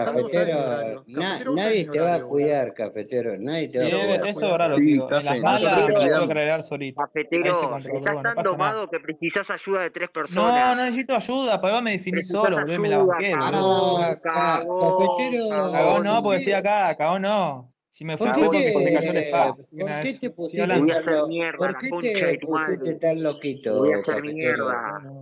Cafetero 0.00 0.58
a 0.58 0.82
ver, 0.82 1.46
nadie 1.54 1.84
te 1.86 2.00
va 2.00 2.14
a 2.16 2.22
cuidar, 2.24 2.74
cafetero, 2.74 3.34
nadie 3.38 3.68
te 3.68 3.78
va 3.78 3.86
a 3.86 3.90
cuidar. 3.90 4.26
eso 4.26 4.50
verdad 4.50 4.70
lo 4.70 4.76
digo. 4.76 5.08
En 5.12 5.24
las 5.24 5.38
malas 5.38 5.62
cuidamos. 5.94 6.30
arreglar 6.30 6.62
solito. 6.64 7.00
Cafetero, 7.04 7.76
estás 7.78 8.14
no 8.14 8.22
tan 8.22 8.42
domado 8.42 8.90
que 8.90 8.98
precisás 8.98 9.50
ayuda 9.50 9.82
de 9.82 9.90
tres 9.90 10.08
No, 10.08 10.12
personas. 10.12 10.76
no 10.76 10.82
necesito 10.82 11.14
ayuda, 11.14 11.60
para 11.60 11.74
me 11.82 11.92
solo, 12.24 12.56
boludo, 12.56 12.74
y 12.74 12.78
me 12.80 12.88
la 12.88 12.96
ayuda, 12.96 13.14
banqué, 13.14 13.34
boludo. 13.36 13.50
cagón, 13.52 14.02
ca- 14.02 14.20
cagón, 14.32 14.80
cafetero, 14.80 15.48
Cagón 15.48 15.72
cagón. 15.72 16.02
no, 16.04 16.14
¿por 16.14 16.22
porque 16.24 16.36
estoy 16.38 16.52
acá, 16.54 16.96
cagón 16.96 17.22
no. 17.22 17.73
Si 17.94 18.04
me 18.04 18.16
fui 18.18 18.26
por 18.26 18.34
fue 18.34 18.50
qué 18.50 18.56
porque 18.56 18.72
se 18.72 18.82
me 18.82 18.92
cayó 18.92 19.12
la 19.12 19.20
te, 19.20 20.30
pusiste 20.30 20.60
Te 20.72 20.78
voy 20.80 20.90
a 20.90 20.94
hablando. 20.94 20.94
tan, 20.94 21.02
hacer 21.12 21.14
lo- 21.14 21.28
mierda, 21.28 21.58
por 21.58 21.70
la 21.70 21.78
qué 21.78 21.88
concha 21.90 22.26
de 22.26 22.32
te 22.32 22.46
voy 22.46 23.18
a 23.18 23.22
loquito, 23.22 23.72
hacer 24.02 24.22
mierda, 24.24 24.74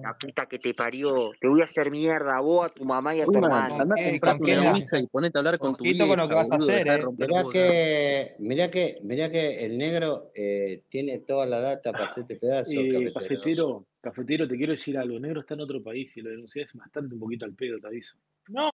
la 0.02 0.14
puta 0.18 0.46
que 0.46 0.58
te 0.58 0.72
parió. 0.74 1.32
Te 1.38 1.48
voy 1.48 1.60
a 1.60 1.64
hacer 1.64 1.90
mierda, 1.90 2.36
a 2.38 2.40
vos, 2.40 2.64
a 2.66 2.68
tu 2.70 2.84
mamá 2.86 3.14
y 3.14 3.20
a 3.20 3.26
tu 3.26 3.38
hermano. 3.38 3.74
¿Con 3.74 3.82
andá 3.82 3.94
a 3.96 3.98
qué 3.98 4.52
una 4.54 4.62
ouija 4.72 4.98
y 4.98 5.06
ponete 5.06 5.38
a 5.38 5.40
hablar 5.40 5.58
con 5.58 5.76
tu 5.76 5.84
Ojito 5.84 6.06
con 6.08 6.16
lo 6.16 6.28
que 6.28 6.34
vieja, 6.34 6.40
vas 6.42 6.50
a 6.50 6.54
hacer, 6.56 6.88
eh. 6.88 7.06
Mirá 7.18 7.44
que, 7.52 8.36
mirá 8.38 8.70
que, 8.70 8.98
mirá 9.02 9.30
que 9.30 9.66
el 9.66 9.76
negro 9.78 10.30
eh, 10.34 10.82
tiene 10.88 11.18
toda 11.18 11.44
la 11.44 11.60
data 11.60 11.92
para 11.92 12.04
hacerte 12.04 12.36
pedazo, 12.36 12.70
Eh, 12.70 13.12
cafetero. 13.12 13.86
cafetero, 14.00 14.48
te 14.48 14.56
quiero 14.56 14.72
decir 14.72 14.96
algo. 14.96 15.18
Negro 15.20 15.40
está 15.40 15.54
en 15.54 15.60
otro 15.60 15.82
país 15.82 16.16
y 16.16 16.22
lo 16.22 16.30
denunciás 16.30 16.72
bastante 16.74 17.14
un 17.14 17.20
poquito 17.20 17.44
al 17.44 17.54
pedo, 17.54 17.78
te 17.80 17.86
aviso. 17.86 18.18
No, 18.48 18.70